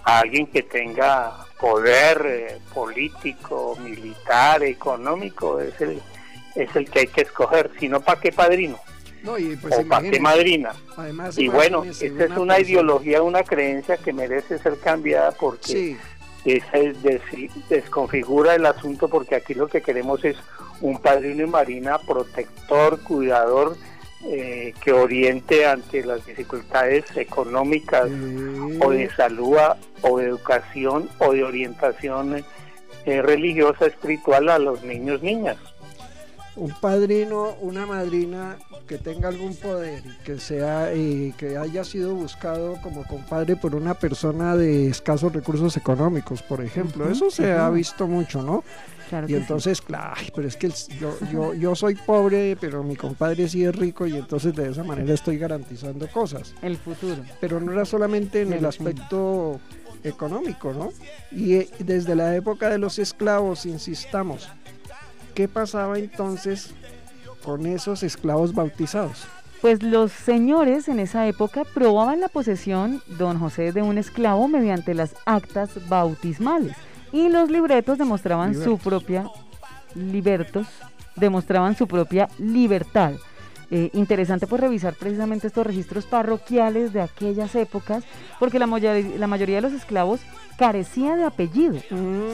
a 0.03 0.19
alguien 0.19 0.47
que 0.47 0.63
tenga 0.63 1.33
poder 1.59 2.21
eh, 2.25 2.61
político, 2.73 3.75
militar, 3.79 4.63
económico, 4.63 5.59
es 5.59 5.79
el, 5.81 6.01
es 6.55 6.75
el 6.75 6.89
que 6.89 6.99
hay 6.99 7.07
que 7.07 7.21
escoger, 7.21 7.71
sino 7.79 7.99
para 7.99 8.21
qué 8.21 8.31
padrino 8.31 8.79
No, 9.25 9.37
y 9.37 9.55
pues 9.55 9.75
o 9.77 9.81
imagínese, 9.81 10.21
madrina. 10.21 10.73
Además, 10.95 11.37
Y 11.37 11.47
bueno, 11.47 11.83
esta 11.83 12.23
es 12.25 12.31
una 12.37 12.59
ideología, 12.59 13.21
una 13.23 13.43
creencia 13.43 13.97
que 13.97 14.13
merece 14.13 14.59
ser 14.59 14.77
cambiada 14.79 15.31
porque 15.31 15.63
Sí. 15.67 15.97
esa 16.45 16.77
es 16.77 17.01
des- 17.03 17.21
desconfigura 17.69 18.55
el 18.55 18.65
asunto 18.65 19.07
porque 19.09 19.35
aquí 19.35 19.53
lo 19.55 19.67
que 19.67 19.81
queremos 19.81 20.23
es 20.23 20.37
un 20.81 20.99
padrino 20.99 21.43
y 21.43 21.47
marina 21.47 21.97
protector, 21.99 22.99
cuidador, 23.01 23.75
eh, 24.27 24.73
que 24.83 24.91
oriente 24.91 25.65
ante 25.67 26.03
las 26.03 26.25
dificultades 26.25 27.05
económicas 27.15 28.05
o 28.79 28.89
de 28.91 29.09
salud 29.15 29.57
o 30.01 30.17
de 30.17 30.25
educación 30.25 31.09
o 31.19 31.33
de 31.33 31.43
orientación 31.43 32.43
eh, 33.05 33.21
religiosa, 33.21 33.85
espiritual 33.85 34.49
a 34.49 34.57
los 34.57 34.83
niños, 34.83 35.21
niñas. 35.21 35.57
Un 36.55 36.71
padrino, 36.79 37.55
una 37.61 37.85
madrina 37.85 38.57
que 38.87 38.97
tenga 38.97 39.27
algún 39.29 39.55
poder 39.55 40.03
y 40.05 40.23
que 40.23 40.39
sea 40.39 40.91
eh, 40.93 41.33
que 41.37 41.57
haya 41.57 41.83
sido 41.83 42.13
buscado 42.15 42.79
como 42.81 43.03
compadre 43.05 43.55
por 43.55 43.75
una 43.75 43.93
persona 43.93 44.55
de 44.55 44.87
escasos 44.87 45.33
recursos 45.33 45.75
económicos, 45.77 46.41
por 46.41 46.61
ejemplo. 46.63 47.09
Eso 47.09 47.29
se 47.29 47.51
ha 47.51 47.69
visto 47.69 48.07
mucho, 48.07 48.41
¿no? 48.41 48.63
Claro 49.09 49.27
y 49.27 49.31
sí. 49.31 49.35
entonces, 49.35 49.81
claro, 49.81 50.15
pero 50.35 50.47
es 50.47 50.55
que 50.57 50.65
el- 50.67 50.73
yo, 50.99 51.15
yo, 51.31 51.53
yo 51.53 51.75
soy 51.75 51.93
pobre, 51.95 52.57
pero 52.59 52.83
mi 52.83 52.95
compadre 52.95 53.47
sí 53.47 53.63
es 53.63 53.75
rico 53.75 54.07
y 54.07 54.15
entonces 54.17 54.55
de 54.55 54.69
esa 54.71 54.83
manera 54.83 55.13
estoy 55.13 55.37
garantizando 55.37 56.07
cosas. 56.07 56.55
El 56.63 56.77
futuro. 56.77 57.21
Pero 57.39 57.59
no 57.59 57.71
era 57.71 57.85
solamente 57.85 58.41
en 58.41 58.53
el 58.53 58.65
aspecto 58.65 59.59
económico, 60.03 60.73
¿no? 60.73 60.89
Y 61.31 61.55
eh, 61.55 61.69
desde 61.79 62.15
la 62.15 62.35
época 62.35 62.69
de 62.69 62.77
los 62.77 62.97
esclavos, 62.99 63.65
insistamos, 63.65 64.49
¿qué 65.35 65.47
pasaba 65.47 65.99
entonces 65.99 66.73
con 67.43 67.67
esos 67.67 68.01
esclavos 68.01 68.53
bautizados? 68.53 69.27
Pues 69.61 69.83
los 69.83 70.11
señores 70.11 70.87
en 70.87 70.99
esa 70.99 71.27
época 71.27 71.63
probaban 71.63 72.19
la 72.19 72.29
posesión, 72.29 73.01
don 73.17 73.39
José, 73.39 73.71
de 73.71 73.81
un 73.81 73.97
esclavo 73.97 74.47
mediante 74.47 74.93
las 74.93 75.15
actas 75.25 75.87
bautismales. 75.87 76.75
Y 77.11 77.29
los 77.29 77.49
libretos 77.49 77.97
demostraban 77.97 78.55
su 78.55 78.77
propia 78.77 79.29
libertos, 79.93 80.67
demostraban 81.15 81.75
su 81.75 81.87
propia 81.87 82.27
libertad. 82.37 83.13
Eh, 83.71 83.89
interesante 83.93 84.45
pues 84.47 84.61
revisar 84.61 84.93
precisamente 84.93 85.47
estos 85.47 85.65
registros 85.65 86.05
parroquiales 86.05 86.93
de 86.93 87.01
aquellas 87.01 87.55
épocas, 87.55 88.03
porque 88.39 88.59
la, 88.59 88.67
mayoría 88.67 89.55
de 89.55 89.61
los 89.61 89.73
esclavos 89.73 90.19
carecía 90.57 91.15
de 91.15 91.23
apellido. 91.23 91.79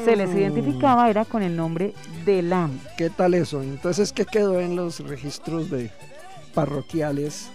Se 0.05 0.15
les 0.15 0.29
Mm. 0.29 0.37
identificaba 0.37 1.09
era 1.09 1.25
con 1.25 1.41
el 1.41 1.55
nombre 1.55 1.93
del 2.25 2.51
amo. 2.51 2.73
¿Qué 2.97 3.09
tal 3.09 3.33
eso? 3.33 3.63
Entonces, 3.63 4.11
¿qué 4.11 4.25
quedó 4.25 4.59
en 4.59 4.75
los 4.75 4.99
registros 5.07 5.69
de 5.71 5.89
parroquiales? 6.53 7.49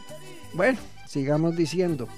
Bueno, 0.55 0.79
sigamos 1.07 1.57
diciendo. 1.57 2.09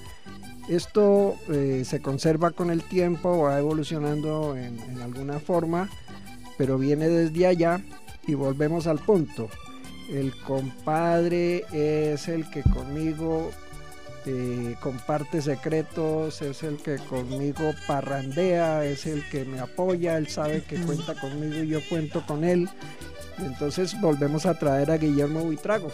Esto 0.69 1.35
eh, 1.49 1.83
se 1.87 2.01
conserva 2.01 2.51
con 2.51 2.71
el 2.71 2.83
tiempo, 2.83 3.39
va 3.43 3.59
evolucionando 3.59 4.55
en, 4.57 4.79
en 4.81 5.01
alguna 5.01 5.41
forma, 5.41 5.89
pero 6.59 6.77
viene 6.79 7.09
desde 7.09 7.47
allá 7.47 7.81
y 8.27 8.35
volvemos 8.35 8.87
al 8.87 8.99
punto. 8.99 9.49
El 10.09 10.35
compadre 10.41 11.67
es 11.73 12.29
el 12.29 12.49
que 12.51 12.63
conmigo 12.63 13.51
eh, 14.25 14.77
comparte 14.81 15.43
secretos, 15.43 16.43
es 16.43 16.63
el 16.63 16.79
que 16.79 16.97
conmigo 16.97 17.73
parrandea, 17.87 18.85
es 18.85 19.07
el 19.07 19.29
que 19.29 19.45
me 19.45 19.61
apoya, 19.61 20.17
él 20.17 20.29
sabe 20.29 20.63
que 20.65 20.77
cuenta 20.77 21.15
conmigo 21.15 21.63
y 21.63 21.69
yo 21.69 21.81
cuento 21.89 22.25
con 22.27 22.45
él. 22.45 22.69
Y 23.39 23.45
entonces 23.45 24.01
volvemos 24.01 24.47
a 24.47 24.59
traer 24.59 24.91
a 24.91 24.97
Guillermo 24.97 25.45
Buitrago, 25.45 25.91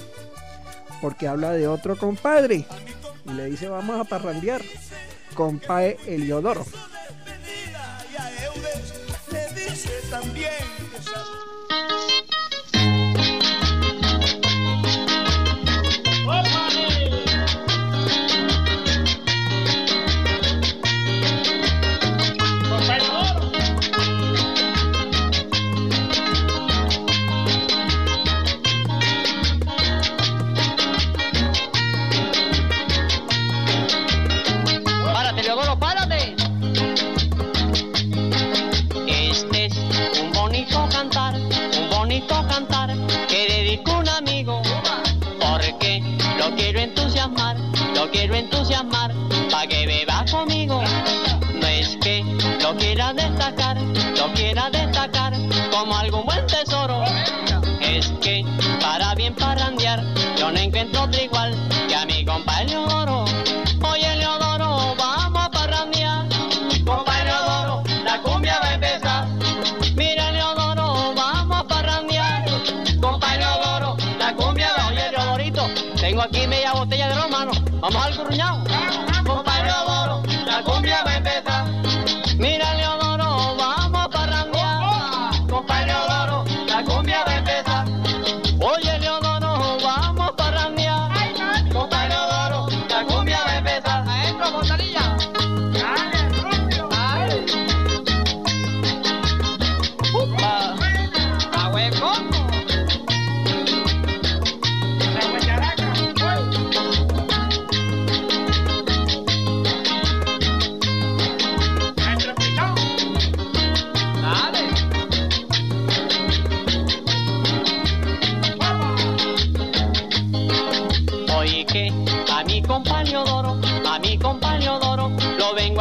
porque 1.01 1.29
habla 1.29 1.53
de 1.53 1.67
otro 1.67 1.97
compadre 1.97 2.65
y 3.27 3.33
le 3.33 3.47
dice 3.47 3.69
vamos 3.69 4.01
a 4.01 4.05
parrandear, 4.05 4.63
compadre 5.35 5.99
Eliodoro. 6.07 6.65
Y 8.13 8.17
a 8.17 8.47
Eudes 8.47 8.95
le 9.31 9.61
dice 9.61 9.93
también 10.11 10.64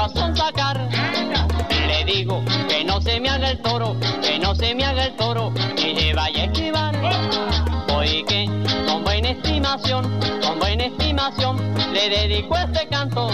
lo 0.03 0.09
vengo 0.09 0.09
a 0.09 0.09
sonsacar. 0.09 0.89
Le 1.87 2.05
digo 2.05 2.43
que 2.67 2.83
no 2.83 3.01
se 3.01 3.19
me 3.19 3.29
haga 3.29 3.51
el 3.51 3.61
toro, 3.61 3.95
que 4.21 4.39
no 4.39 4.55
se 4.55 4.75
me 4.75 4.83
haga 4.85 5.05
el 5.05 5.15
toro, 5.15 5.53
y 5.77 5.95
se 5.95 6.13
vaya 6.13 6.41
a 6.41 6.45
esquivar. 6.45 6.95
Oye 7.95 8.23
que 8.25 8.45
con 8.87 9.03
buena 9.03 9.29
estimación, 9.29 10.19
con 10.41 10.59
buena 10.59 10.85
estimación, 10.85 11.57
le 11.93 12.09
dedico 12.09 12.57
este 12.57 12.87
canto. 12.87 13.29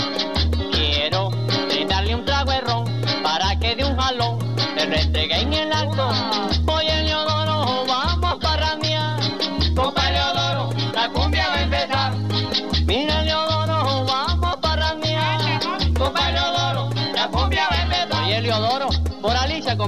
Quiero 0.72 1.30
brindarle 1.70 2.16
un 2.16 2.26
trago 2.26 2.52
de 2.52 2.62
ron 2.62 2.86
para 3.24 3.58
que 3.60 3.76
de 3.76 3.86
un 3.86 3.98
jalón 3.98 4.40
se 4.78 4.86
restregue 4.86 5.42
en 5.42 5.54
el 5.54 5.74
alto. 5.74 6.39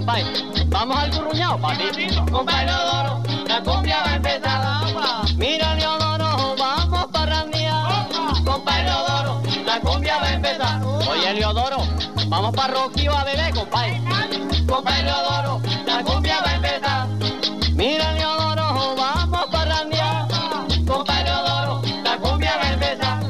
Compadre. 0.01 0.25
Vamos 0.67 0.97
al 0.97 1.11
curruñado, 1.11 1.57
papi. 1.59 2.07
Compa 2.31 2.63
Leodoro, 2.63 3.23
la 3.47 3.63
cumbia 3.63 3.97
va 4.03 4.11
a 4.11 4.15
empezar. 4.15 5.35
Mira 5.37 5.75
Leodoro, 5.75 6.55
vamos 6.57 6.99
a 6.99 7.07
parrandear. 7.07 8.07
Compa 8.43 8.81
Leodoro, 8.81 9.41
la 9.65 9.79
cumbia 9.79 10.17
va 10.17 10.27
a 10.27 10.33
empezar. 10.33 10.81
Oye 10.83 11.33
Leodoro, 11.33 11.77
vamos 12.27 12.55
para 12.55 12.73
Roquío 12.73 13.15
a 13.15 13.23
beber, 13.23 13.53
compadre. 13.53 14.01
Compa 14.67 15.01
Leodoro, 15.01 15.61
la 15.85 16.03
cumbia 16.03 16.41
va 16.41 16.49
a 16.49 16.55
empezar. 16.55 17.07
Mira 17.75 18.11
Leodoro, 18.13 18.95
vamos 18.95 19.39
a 19.39 19.51
parrandear. 19.51 20.27
Compa 20.87 21.23
Leodoro, 21.23 21.81
la 22.03 22.17
cumbia 22.17 22.57
va 22.57 22.63
a 22.63 22.73
empezar. 22.73 23.23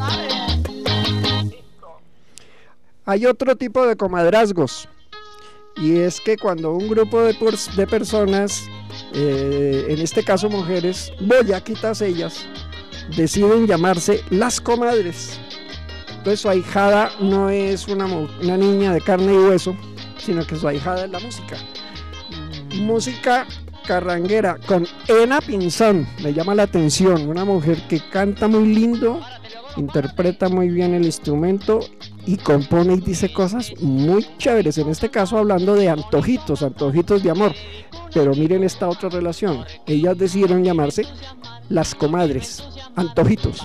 Hay 3.06 3.26
otro 3.26 3.56
tipo 3.58 3.86
de 3.86 3.98
comadrazgos 3.98 4.88
y 5.82 5.98
es 5.98 6.22
que 6.22 6.38
cuando 6.38 6.74
un 6.74 6.88
grupo 6.88 7.22
de, 7.24 7.36
de 7.76 7.88
personas, 7.88 8.64
eh, 9.14 9.88
en 9.90 10.00
este 10.00 10.24
caso 10.24 10.48
mujeres, 10.48 11.12
boyaquitas 11.20 12.02
ellas, 12.02 12.46
deciden 13.18 13.66
llamarse 13.66 14.24
las 14.30 14.62
comadres. 14.62 15.40
Entonces 16.10 16.42
su 16.42 16.50
ahijada 16.50 17.12
no 17.20 17.50
es 17.50 17.88
una, 17.88 18.06
una 18.06 18.58
niña 18.58 18.94
de 18.94 19.02
carne 19.02 19.34
y 19.34 19.38
hueso, 19.38 19.76
sino 20.20 20.46
que 20.46 20.56
su 20.56 20.68
ahijada 20.68 21.06
es 21.06 21.10
la 21.10 21.20
música. 21.20 21.58
Música 22.76 23.48
carranguera 23.88 24.58
con 24.68 24.88
Ena 25.08 25.42
Pinzón. 25.42 26.08
Me 26.24 26.32
llama 26.32 26.54
la 26.54 26.64
atención. 26.64 27.28
Una 27.28 27.44
mujer 27.44 27.82
que 27.88 28.00
canta 28.12 28.48
muy 28.48 28.68
lindo, 28.74 29.20
interpreta 29.78 30.50
muy 30.50 30.70
bien 30.70 30.94
el 30.94 31.06
instrumento 31.06 31.80
y 32.26 32.38
compone 32.38 32.94
y 32.94 33.02
dice 33.02 33.32
cosas 33.32 33.74
muy 33.82 34.26
chéveres. 34.38 34.78
En 34.78 34.90
este 34.90 35.10
caso 35.10 35.38
hablando 35.38 35.76
de 35.76 35.90
antojitos, 35.90 36.64
antojitos 36.64 37.24
de 37.24 37.32
amor. 37.32 37.54
Pero 38.14 38.34
miren 38.36 38.64
esta 38.64 38.90
otra 38.90 39.10
relación. 39.10 39.64
Ellas 39.86 40.18
decidieron 40.18 40.64
llamarse 40.64 41.06
las 41.70 41.96
comadres, 41.96 42.64
antojitos. 42.96 43.62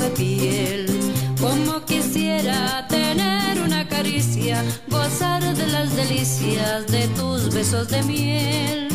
Suave 0.00 0.10
piel, 0.16 0.86
como 1.40 1.84
quisiera 1.84 2.86
tener 2.88 3.60
una 3.60 3.86
caricia, 3.86 4.64
gozar 4.88 5.42
de 5.56 5.66
las 5.66 5.94
delicias 5.94 6.86
de 6.86 7.06
tus 7.08 7.52
besos 7.52 7.88
de 7.88 8.02
miel. 8.02 8.88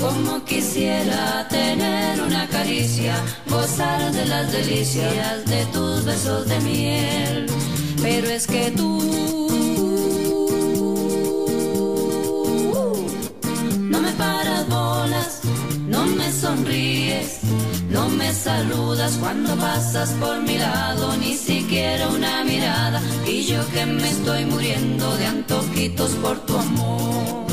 Como 0.00 0.44
quisiera 0.44 1.46
tener 1.48 2.20
una 2.20 2.46
caricia, 2.48 3.14
gozar 3.48 4.12
de 4.12 4.26
las 4.26 4.52
delicias 4.52 5.44
de 5.46 5.64
tus 5.66 6.04
besos 6.04 6.46
de 6.48 6.60
miel. 6.60 7.46
Pero 8.00 8.28
es 8.28 8.46
que 8.46 8.70
tú 8.70 9.48
no 13.90 14.00
me 14.00 14.12
paras 14.12 14.68
bolas, 14.68 15.40
sonríes, 16.40 17.40
no 17.90 18.08
me 18.08 18.32
saludas 18.32 19.16
cuando 19.20 19.56
pasas 19.56 20.10
por 20.20 20.40
mi 20.42 20.58
lado, 20.58 21.16
ni 21.16 21.34
siquiera 21.34 22.08
una 22.08 22.44
mirada. 22.44 23.00
Y 23.26 23.44
yo 23.44 23.60
que 23.72 23.86
me 23.86 24.08
estoy 24.08 24.44
muriendo 24.44 25.16
de 25.16 25.26
antojitos 25.26 26.10
por 26.22 26.38
tu 26.46 26.56
amor. 26.56 27.46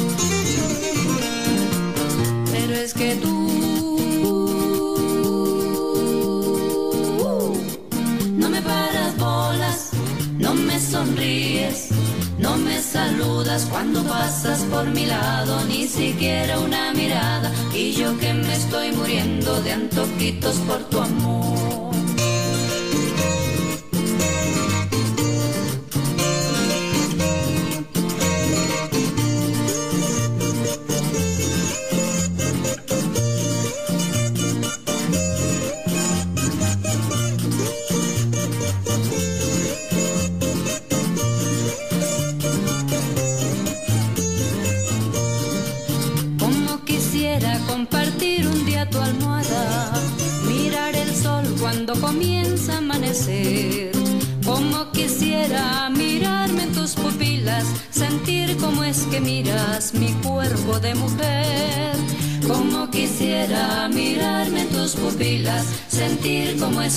Pero 2.51 2.73
es 2.75 2.93
que 2.93 3.15
tú 3.15 3.54
saludas 13.25 13.67
cuando 13.71 14.03
pasas 14.03 14.63
por 14.65 14.85
mi 14.85 15.05
lado, 15.05 15.65
ni 15.65 15.87
siquiera 15.87 16.59
una 16.59 16.93
mirada. 16.93 17.51
Y 17.73 17.91
yo 17.93 18.17
que 18.19 18.33
me 18.33 18.53
estoy 18.53 18.91
muriendo 18.91 19.61
de 19.61 19.73
antojitos 19.73 20.55
por 20.67 20.83
tu 20.89 20.99
amor. 20.99 21.44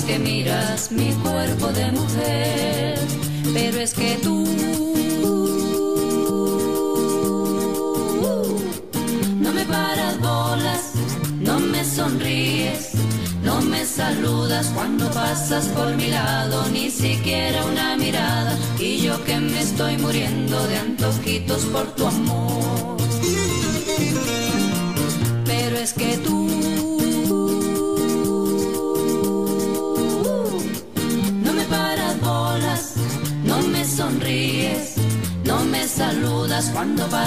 Que 0.09 0.17
miras 0.17 0.58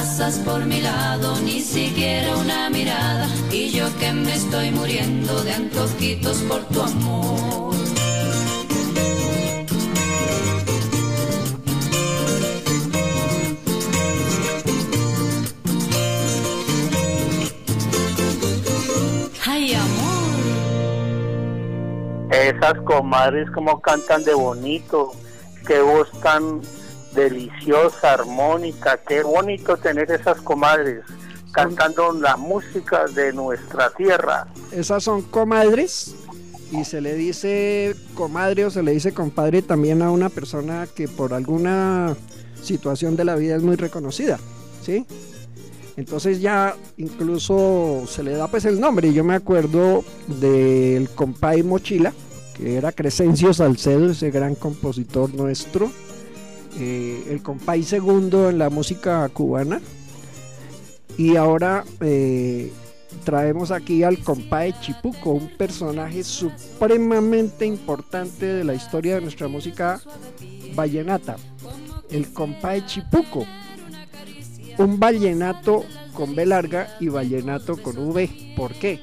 pasas 0.02 0.38
por 0.40 0.64
mi 0.64 0.80
lado, 0.80 1.36
ni 1.44 1.60
siquiera 1.60 2.36
una 2.36 2.68
mirada. 2.70 3.28
Y 3.52 3.70
yo 3.70 3.86
que 4.00 4.12
me 4.12 4.34
estoy 4.34 4.72
muriendo 4.72 5.32
de 5.44 5.52
antojitos 5.52 6.38
por 6.48 6.64
tu 6.64 6.80
amor. 6.82 7.74
Ay, 19.46 19.74
amor. 19.74 20.32
Esas 22.32 22.74
comadres 22.84 23.48
como 23.52 23.80
cantan 23.80 24.24
de 24.24 24.34
bonito, 24.34 25.12
qué 25.64 25.80
voz 25.80 26.10
tan 26.22 26.60
deliciosa, 27.14 28.14
armónica, 28.14 28.98
qué 28.98 29.22
bonito 29.22 29.76
tener 29.76 30.10
esas 30.10 30.40
comadres 30.40 31.04
cantando 31.52 32.12
la 32.12 32.36
música 32.36 33.06
de 33.06 33.32
nuestra 33.32 33.90
tierra. 33.90 34.46
Esas 34.72 35.04
son 35.04 35.22
comadres 35.22 36.14
y 36.70 36.84
se 36.84 37.00
le 37.00 37.14
dice 37.14 37.94
comadre 38.14 38.64
o 38.64 38.70
se 38.70 38.82
le 38.82 38.92
dice 38.92 39.12
compadre 39.12 39.60
también 39.60 40.00
a 40.02 40.10
una 40.10 40.30
persona 40.30 40.88
que 40.94 41.08
por 41.08 41.34
alguna 41.34 42.16
situación 42.62 43.16
de 43.16 43.24
la 43.24 43.36
vida 43.36 43.56
es 43.56 43.62
muy 43.62 43.76
reconocida, 43.76 44.38
¿sí? 44.82 45.06
Entonces 45.96 46.40
ya 46.40 46.74
incluso 46.96 48.04
se 48.08 48.22
le 48.22 48.32
da 48.32 48.48
pues 48.48 48.64
el 48.64 48.80
nombre. 48.80 49.12
Yo 49.12 49.24
me 49.24 49.34
acuerdo 49.34 50.04
del 50.26 51.10
compay 51.10 51.62
Mochila, 51.62 52.14
que 52.54 52.76
era 52.76 52.92
Crescencio 52.92 53.52
Salcedo, 53.52 54.10
ese 54.10 54.30
gran 54.30 54.54
compositor 54.54 55.34
nuestro. 55.34 55.90
Eh, 56.78 57.24
el 57.30 57.42
compay 57.42 57.82
segundo 57.82 58.50
en 58.50 58.58
la 58.58 58.70
música 58.70 59.28
cubana. 59.28 59.80
Y 61.18 61.36
ahora 61.36 61.84
eh, 62.00 62.72
traemos 63.24 63.70
aquí 63.70 64.02
al 64.02 64.18
compay 64.18 64.74
Chipuco, 64.80 65.32
un 65.32 65.48
personaje 65.56 66.24
supremamente 66.24 67.66
importante 67.66 68.46
de 68.46 68.64
la 68.64 68.74
historia 68.74 69.16
de 69.16 69.22
nuestra 69.22 69.48
música 69.48 70.00
vallenata. 70.74 71.36
El 72.10 72.32
compay 72.32 72.84
Chipuco 72.86 73.46
un 74.78 74.98
vallenato 74.98 75.84
con 76.12 76.34
B 76.34 76.46
larga 76.46 76.96
y 77.00 77.08
vallenato 77.08 77.76
con 77.76 77.98
V. 77.98 78.54
¿Por 78.56 78.74
qué? 78.74 79.00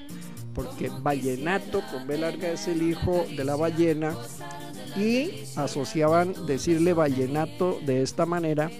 Porque 0.53 0.89
vallenato 1.01 1.81
con 1.91 2.07
B 2.07 2.17
larga 2.17 2.49
es 2.49 2.67
el 2.67 2.81
hijo 2.81 3.25
de 3.35 3.43
la 3.43 3.55
ballena 3.55 4.15
y 4.97 5.43
asociaban 5.55 6.33
decirle 6.45 6.93
vallenato 6.93 7.79
de 7.85 8.01
esta 8.01 8.25
manera 8.25 8.71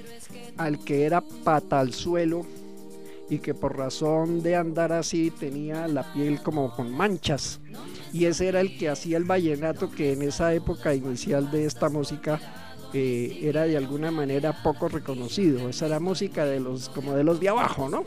al 0.58 0.80
que 0.80 1.06
era 1.06 1.22
pata 1.22 1.80
al 1.80 1.94
suelo 1.94 2.46
y 3.30 3.40
que 3.40 3.54
por 3.54 3.78
razón 3.78 4.42
de 4.42 4.56
andar 4.56 4.92
así 4.92 5.32
tenía 5.32 5.88
la 5.88 6.12
piel 6.14 6.42
como 6.42 6.76
con 6.76 6.92
manchas. 6.92 7.60
Y 8.12 8.26
ese 8.26 8.48
era 8.48 8.60
el 8.60 8.78
que 8.78 8.90
hacía 8.90 9.18
el 9.18 9.24
vallenato 9.24 9.92
que 9.92 10.14
en 10.14 10.24
esa 10.24 10.54
época 10.54 10.96
inicial 10.96 11.52
de 11.52 11.66
esta 11.66 11.90
música 11.90 12.40
eh, 12.94 13.40
era 13.44 13.64
de 13.64 13.78
alguna 13.78 14.10
manera 14.10 14.64
poco 14.64 14.90
reconocido. 14.90 15.70
Esa 15.70 15.86
era 15.86 16.00
música 16.00 16.46
de 16.46 16.60
los 16.60 16.90
como 16.90 17.14
de 17.14 17.24
los 17.24 17.40
de 17.40 17.50
abajo, 17.50 17.88
¿no? 17.88 18.04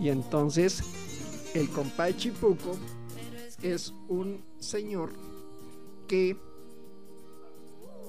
Y 0.00 0.08
entonces 0.08 0.82
el 1.54 1.68
compay 1.70 2.16
Chipuco 2.16 2.76
es 3.62 3.94
un 4.08 4.42
señor 4.58 5.12
que 6.08 6.36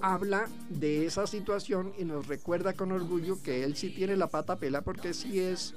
habla 0.02 0.48
de 0.70 1.06
esa 1.06 1.28
situación 1.28 1.94
y 1.98 2.06
nos 2.06 2.28
recuerda 2.28 2.74
con 2.74 2.92
orgullo 2.92 3.42
que 3.42 3.64
él 3.64 3.76
sí 3.76 3.90
tiene 3.90 4.16
la 4.16 4.28
pata 4.28 4.56
pela 4.56 4.82
porque 4.82 5.14
sí 5.14 5.40
es 5.40 5.76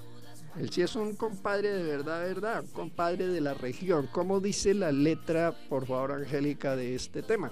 él 0.58 0.70
sí 0.70 0.82
es 0.82 0.96
un 0.96 1.14
compadre 1.14 1.70
de 1.70 1.82
verdad, 1.82 2.20
verdad, 2.20 2.62
un 2.62 2.70
compadre 2.72 3.26
de 3.26 3.40
la 3.40 3.54
región. 3.54 4.06
¿Cómo 4.12 4.38
dice 4.38 4.74
la 4.74 4.92
letra, 4.92 5.54
por 5.70 5.86
favor, 5.86 6.12
Angélica, 6.12 6.76
de 6.76 6.94
este 6.94 7.22
tema? 7.22 7.50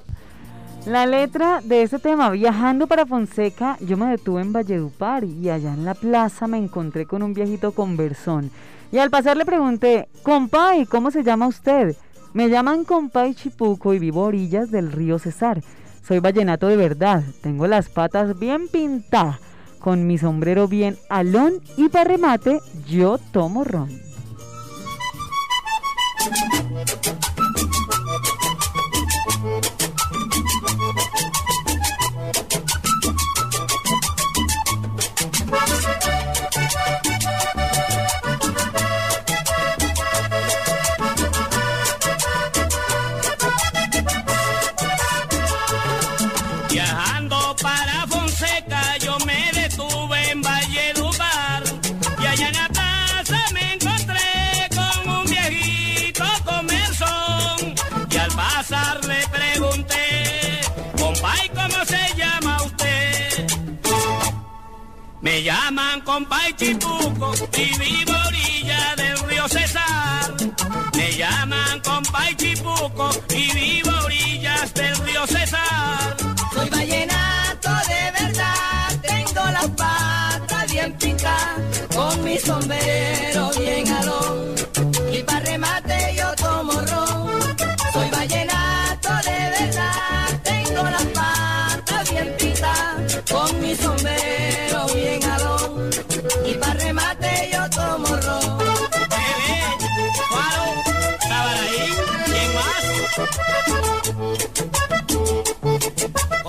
La 0.87 1.07
letra 1.07 1.61
de 1.63 1.83
este 1.83 1.99
tema, 1.99 2.29
viajando 2.31 2.87
para 2.87 3.07
Fonseca, 3.07 3.79
yo 3.81 3.97
me 3.97 4.11
detuve 4.11 4.43
en 4.43 4.53
Valledupar 4.53 5.25
y 5.25 5.49
allá 5.49 5.73
en 5.73 5.87
la 5.87 5.95
plaza 5.95 6.47
me 6.47 6.59
encontré 6.59 7.07
con 7.07 7.23
un 7.23 7.33
viejito 7.33 7.73
conversón. 7.73 8.51
Y 8.93 8.99
al 8.99 9.11
pasar 9.11 9.37
le 9.37 9.47
pregunté, 9.47 10.09
compay, 10.23 10.85
¿cómo 10.85 11.11
se 11.11 11.23
llama 11.23 11.47
usted? 11.47 11.97
Me 12.35 12.49
llaman 12.49 12.85
compay 12.85 13.35
Chipuco 13.35 13.95
y 13.95 13.99
vivo 13.99 14.25
a 14.25 14.29
orillas 14.29 14.71
del 14.71 14.93
río 14.93 15.19
Cesar. 15.19 15.63
Soy 16.07 16.19
vallenato 16.19 16.67
de 16.67 16.77
verdad, 16.77 17.23
tengo 17.43 17.67
las 17.67 17.89
patas 17.89 18.39
bien 18.39 18.69
pintadas, 18.69 19.39
con 19.79 20.07
mi 20.07 20.19
sombrero 20.19 20.67
bien 20.69 20.99
alón 21.09 21.61
y 21.77 21.89
para 21.89 22.05
remate 22.05 22.61
yo 22.87 23.19
tomo 23.33 23.65
ron. 23.65 23.89
Me 65.31 65.45
llaman 65.45 66.01
compay 66.01 66.53
Chipuco 66.55 67.33
y 67.57 67.79
vivo 67.79 68.13
orilla 68.27 68.97
del 68.97 69.17
río 69.29 69.49
Cesar. 69.49 70.35
Me 70.97 71.13
llaman 71.17 71.81
compay 71.85 72.35
Chipuco 72.35 73.11
y 73.33 73.53
vivo 73.53 73.93
orillas 74.07 74.75
del 74.75 74.97
río 74.97 75.25
Cesar. 75.29 76.17
Soy 76.53 76.69
vallenato 76.69 77.71
de 77.87 78.25
verdad, 78.25 79.01
tengo 79.03 79.45
las 79.53 79.69
patas 79.69 80.73
bien 80.73 80.99
picadas, 80.99 81.87
con 81.95 82.25
mi 82.25 82.37
sombrero 82.37 83.20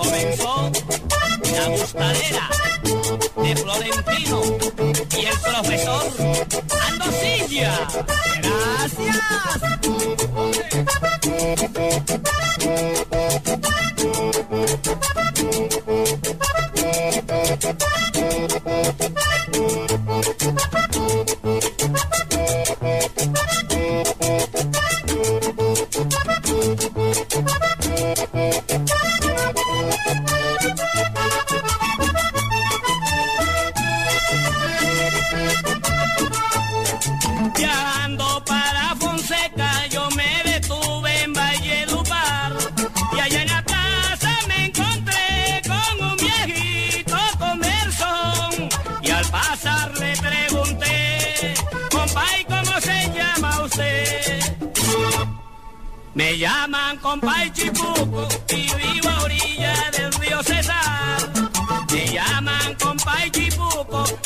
Comenzó 0.02 0.72
la 1.54 1.68
gustadera 1.68 2.50
de 3.36 3.56
Florentino 3.56 4.42
y 5.16 5.26
el 5.26 5.38
profesor 5.38 6.06
Andosilla. 6.88 7.86
Viajando 8.98 9.72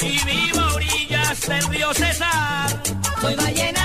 y 0.07 0.19
vivo 0.25 0.61
a 0.61 0.75
orillas 0.75 1.49
del 1.49 1.67
río 1.69 1.93
Cesar. 1.93 2.83
Soy 3.21 3.35
vallenato 3.35 3.76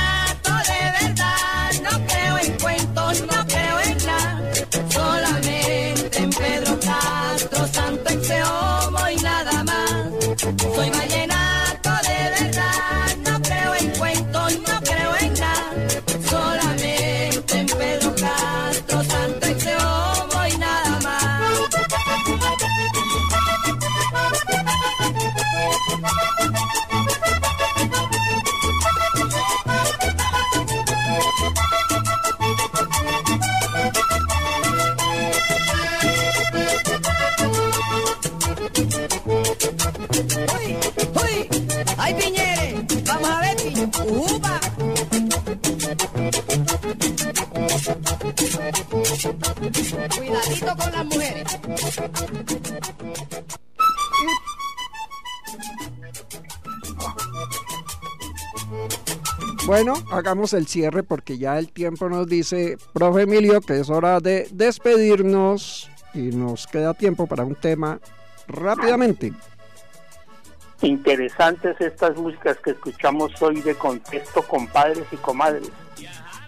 Bueno, 59.71 59.93
hagamos 60.11 60.51
el 60.51 60.67
cierre 60.67 61.01
porque 61.01 61.37
ya 61.37 61.57
el 61.57 61.71
tiempo 61.71 62.09
nos 62.09 62.27
dice, 62.27 62.77
profe 62.91 63.21
Emilio, 63.21 63.61
que 63.61 63.79
es 63.79 63.89
hora 63.89 64.19
de 64.19 64.49
despedirnos 64.51 65.89
y 66.13 66.23
nos 66.35 66.67
queda 66.67 66.93
tiempo 66.93 67.25
para 67.25 67.45
un 67.45 67.55
tema 67.55 68.01
rápidamente. 68.49 69.31
Interesantes 70.81 71.79
estas 71.79 72.17
músicas 72.17 72.57
que 72.57 72.71
escuchamos 72.71 73.41
hoy 73.41 73.61
de 73.61 73.73
contexto 73.75 74.41
compadres 74.41 75.05
y 75.09 75.15
comadres, 75.15 75.71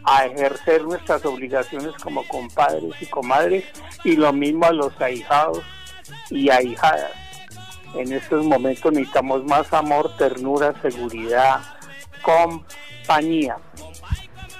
a 0.03 0.25
ejercer 0.25 0.83
nuestras 0.83 1.23
obligaciones 1.23 1.93
como 2.03 2.27
compadres 2.27 2.93
y 2.99 3.05
comadres 3.05 3.63
y 4.03 4.17
lo 4.17 4.33
mismo 4.33 4.65
a 4.65 4.73
los 4.73 4.99
ahijados 4.99 5.63
y 6.29 6.49
ahijadas. 6.49 7.13
En 7.95 8.11
estos 8.11 8.43
momentos 8.43 8.91
necesitamos 8.91 9.45
más 9.45 9.71
amor, 9.71 10.11
ternura, 10.17 10.73
seguridad, 10.81 11.61
compañía. 13.03 13.57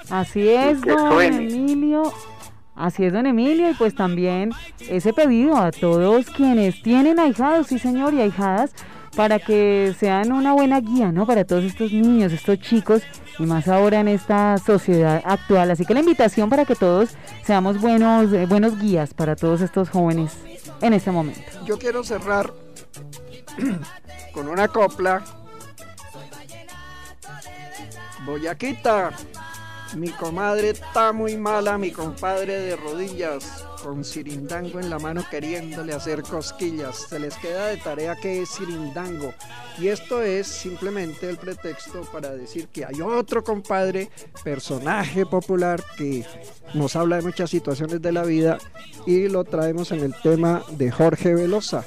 Así 0.10 0.48
es, 0.50 0.82
don 0.82 1.12
suene. 1.12 1.38
Emilio. 1.38 2.14
Así 2.76 3.06
es, 3.06 3.14
don 3.14 3.26
Emilio. 3.26 3.70
Y 3.70 3.74
pues 3.74 3.96
también 3.96 4.52
ese 4.80 5.14
pedido 5.14 5.58
a 5.58 5.72
todos 5.72 6.30
quienes 6.30 6.82
tienen 6.82 7.20
ahijados, 7.20 7.68
sí 7.68 7.80
señor, 7.80 8.14
y 8.14 8.22
ahijadas, 8.22 8.72
para 9.16 9.40
que 9.40 9.96
sean 10.00 10.32
una 10.32 10.54
buena 10.54 10.80
guía, 10.82 11.12
¿no? 11.12 11.26
Para 11.26 11.46
todos 11.46 11.64
estos 11.64 11.92
niños, 11.92 12.32
estos 12.32 12.60
chicos, 12.60 13.04
y 13.40 13.46
más 13.46 13.68
ahora 13.68 14.00
en 14.00 14.08
esta 14.08 14.58
sociedad 14.58 15.22
actual. 15.26 15.72
Así 15.72 15.86
que 15.86 15.94
la 15.94 16.00
invitación 16.02 16.50
para 16.50 16.66
que 16.66 16.76
todos 16.76 17.12
seamos 17.44 17.80
buenos, 17.80 18.34
eh, 18.34 18.46
buenos 18.48 18.80
guías 18.80 19.14
para 19.14 19.36
todos 19.36 19.62
estos 19.62 19.90
jóvenes 19.90 20.34
en 20.82 20.94
este 20.94 21.12
momento. 21.12 21.42
Yo 21.66 21.78
quiero 21.78 22.04
cerrar 22.04 22.54
con 24.34 24.48
una 24.48 24.68
copla. 24.68 25.24
Boyaquita, 28.26 29.12
mi 29.96 30.10
comadre 30.10 30.70
está 30.70 31.12
muy 31.12 31.36
mala, 31.36 31.78
mi 31.78 31.92
compadre 31.92 32.58
de 32.58 32.76
rodillas, 32.76 33.66
con 33.84 34.06
cirindango 34.06 34.80
en 34.80 34.90
la 34.90 34.98
mano 34.98 35.26
queriéndole 35.30 35.94
hacer 35.94 36.24
cosquillas. 36.24 37.08
Se 37.10 37.20
les 37.20 37.36
queda 37.36 37.68
de 37.68 37.78
tarea 37.78 38.16
que 38.16 38.42
es 38.42 38.50
cirindango. 38.50 39.34
Y 39.78 39.90
esto 39.90 40.22
es 40.22 40.48
simplemente 40.48 41.30
el 41.30 41.38
pretexto 41.38 42.02
para 42.12 42.32
decir 42.32 42.70
que 42.70 42.86
hay 42.86 43.02
otro 43.02 43.44
compadre, 43.44 44.10
personaje 44.44 45.26
popular 45.26 45.84
que 45.98 46.26
nos 46.74 46.96
habla 46.96 47.18
de 47.18 47.24
muchas 47.24 47.50
situaciones 47.50 48.02
de 48.02 48.12
la 48.12 48.24
vida 48.24 48.58
y 49.06 49.28
lo 49.28 49.44
traemos 49.44 49.92
en 49.92 50.00
el 50.00 50.16
tema 50.24 50.64
de 50.72 50.92
Jorge 50.92 51.36
Velosa 51.36 51.86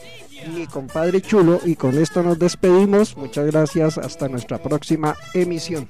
mi 0.55 0.67
compadre 0.67 1.21
chulo 1.21 1.61
y 1.65 1.77
con 1.77 1.97
esto 1.99 2.23
nos 2.23 2.39
despedimos. 2.39 3.17
Muchas 3.17 3.47
gracias, 3.47 3.99
hasta 3.99 4.29
nuestra 4.29 4.59
próxima 4.59 5.17
emisión. 5.35 5.89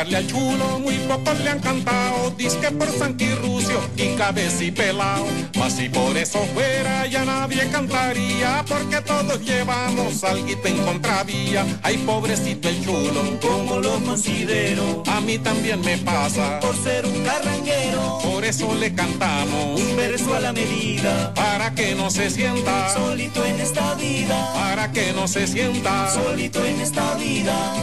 Cantarle 0.00 0.16
al 0.16 0.26
chulo, 0.28 0.78
muy 0.78 0.96
pocos 1.00 1.38
le 1.40 1.50
han 1.50 1.60
cantado, 1.60 2.30
disque 2.30 2.70
por 2.70 2.88
Santirrucio 2.90 3.78
y 3.98 4.16
cabeza 4.16 4.64
y 4.64 4.70
pelao. 4.70 5.26
Mas 5.58 5.74
si 5.74 5.90
por 5.90 6.16
eso 6.16 6.38
fuera 6.54 7.06
ya 7.06 7.26
nadie 7.26 7.68
cantaría, 7.68 8.64
porque 8.66 9.02
todos 9.02 9.42
llevamos 9.42 10.24
alguito 10.24 10.68
en 10.68 10.78
contravía. 10.78 11.66
Ay, 11.82 11.98
pobrecito 11.98 12.70
el 12.70 12.82
chulo, 12.82 13.38
como 13.42 13.76
lo 13.76 14.02
considero, 14.02 15.02
a 15.06 15.20
mí 15.20 15.38
también 15.38 15.82
me 15.82 15.98
pasa, 15.98 16.60
por 16.60 16.74
ser 16.82 17.04
un 17.04 17.22
carranguero. 17.22 18.20
Por 18.22 18.42
eso 18.46 18.74
le 18.76 18.94
cantamos 18.94 19.78
un 19.78 19.96
verso 19.96 20.34
a 20.34 20.40
la 20.40 20.54
medida, 20.54 21.34
para 21.34 21.74
que 21.74 21.94
no 21.94 22.10
se 22.10 22.30
sienta 22.30 22.94
solito 22.94 23.44
en 23.44 23.60
esta 23.60 23.92
vida, 23.96 24.50
para 24.54 24.92
que 24.92 25.12
no 25.12 25.28
se 25.28 25.46
sienta 25.46 26.10
solito 26.10 26.64
en 26.64 26.80
esta 26.80 27.16
vida. 27.16 27.74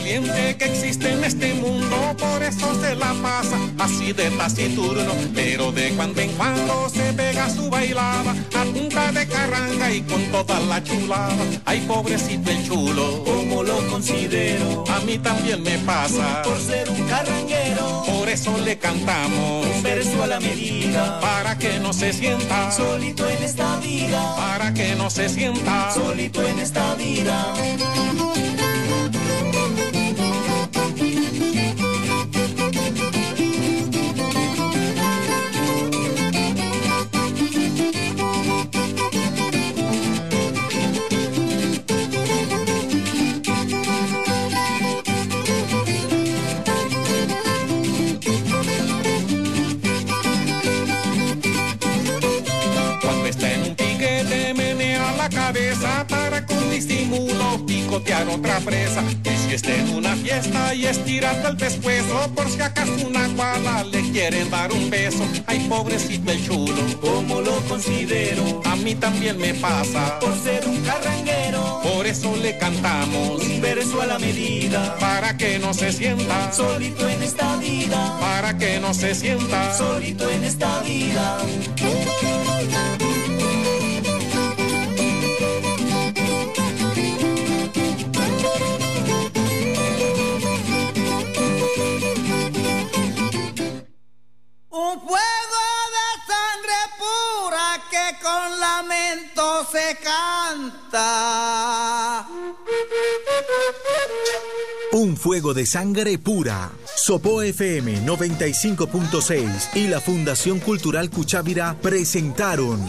Que 0.00 0.64
existe 0.64 1.12
en 1.12 1.22
este 1.24 1.54
mundo, 1.54 1.96
por 2.18 2.42
eso 2.42 2.80
se 2.80 2.94
la 2.94 3.12
pasa 3.22 3.58
así 3.78 4.12
de 4.12 4.30
taciturno. 4.30 5.12
Pero 5.34 5.72
de 5.72 5.90
cuando 5.90 6.20
en 6.20 6.30
cuando 6.32 6.88
se 6.88 7.12
pega 7.12 7.50
su 7.50 7.68
bailada, 7.68 8.34
a 8.54 8.64
punta 8.64 9.12
de 9.12 9.26
carranga 9.26 9.92
y 9.92 10.00
con 10.02 10.22
toda 10.26 10.60
la 10.60 10.82
chulada. 10.82 11.44
Ay, 11.64 11.80
pobrecito 11.86 12.50
el 12.50 12.66
chulo, 12.66 13.22
como 13.24 13.62
lo 13.62 13.86
considero, 13.88 14.84
a 14.88 15.00
mí 15.00 15.18
también 15.18 15.62
me 15.62 15.78
pasa, 15.78 16.42
por 16.42 16.58
ser 16.58 16.88
un 16.88 17.06
carranguero. 17.06 18.04
Por 18.06 18.28
eso 18.28 18.56
le 18.58 18.78
cantamos 18.78 19.66
un 19.66 19.82
verso 19.82 20.22
a 20.22 20.26
la 20.26 20.40
medida, 20.40 21.20
para 21.20 21.58
que 21.58 21.78
no 21.80 21.92
se 21.92 22.12
sienta 22.12 22.72
solito 22.72 23.28
en 23.28 23.42
esta 23.42 23.76
vida, 23.76 24.36
para 24.36 24.72
que 24.72 24.94
no 24.94 25.10
se 25.10 25.28
sienta 25.28 25.92
solito 25.92 26.42
en 26.46 26.58
esta 26.60 26.94
vida. 26.94 27.54
Picotear 57.92 58.28
otra 58.28 58.58
presa. 58.60 59.02
Y 59.24 59.36
si 59.36 59.54
está 59.54 59.74
en 59.74 59.94
una 59.94 60.16
fiesta 60.16 60.74
y 60.74 60.86
estira 60.86 61.30
hasta 61.30 61.48
el 61.48 61.56
pescuezo, 61.56 62.30
por 62.34 62.48
si 62.48 62.60
acaso 62.60 62.92
una 63.06 63.28
guala 63.28 63.84
le 63.84 64.00
quieren 64.10 64.50
dar 64.50 64.72
un 64.72 64.88
beso. 64.88 65.24
Ay, 65.46 65.66
pobrecito 65.68 66.30
el 66.30 66.46
chulo, 66.46 66.82
como 67.00 67.40
lo 67.40 67.60
considero, 67.68 68.62
a 68.64 68.76
mí 68.76 68.94
también 68.94 69.36
me 69.38 69.52
pasa, 69.54 70.18
por 70.20 70.34
ser 70.42 70.66
un 70.66 70.80
carranguero. 70.80 71.80
Por 71.82 72.06
eso 72.06 72.34
le 72.36 72.56
cantamos 72.56 73.42
un 73.42 73.60
verso 73.60 74.00
a 74.00 74.06
la 74.06 74.18
medida, 74.18 74.96
para 74.98 75.36
que 75.36 75.58
no 75.58 75.74
se 75.74 75.92
sienta 75.92 76.52
solito 76.52 77.08
en 77.08 77.22
esta 77.22 77.56
vida, 77.56 78.18
para 78.20 78.56
que 78.56 78.80
no 78.80 78.94
se 78.94 79.14
sienta 79.14 79.76
solito 79.76 80.30
en 80.30 80.44
esta 80.44 80.80
vida. 80.80 81.38
Se 99.70 99.96
canta. 100.02 101.52
Un 104.92 105.16
fuego 105.16 105.54
de 105.54 105.64
sangre 105.66 106.18
pura. 106.18 106.70
Sopo 106.96 107.42
FM 107.42 108.04
95.6 108.06 109.74
y 109.74 109.88
la 109.88 110.00
Fundación 110.00 110.60
Cultural 110.60 111.10
Cuchávira 111.10 111.76
presentaron 111.80 112.80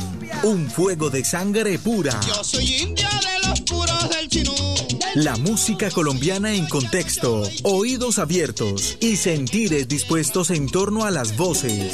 Un 0.44 0.70
fuego 0.70 1.10
de 1.10 1.24
sangre 1.24 1.80
pura. 1.80 2.20
Yo 2.28 2.44
soy 2.44 2.66
india 2.66 3.10
de 3.10 3.48
los 3.48 3.62
puros 3.62 4.10
del 4.10 4.28
chinú. 4.28 4.54
La 5.16 5.36
música 5.38 5.92
colombiana 5.92 6.54
en 6.54 6.68
contexto, 6.68 7.44
oídos 7.64 8.18
abiertos 8.18 8.98
y 9.00 9.16
sentires 9.16 9.88
dispuestos 9.88 10.50
en 10.50 10.68
torno 10.68 11.06
a 11.06 11.12
las 11.12 11.38
voces, 11.38 11.94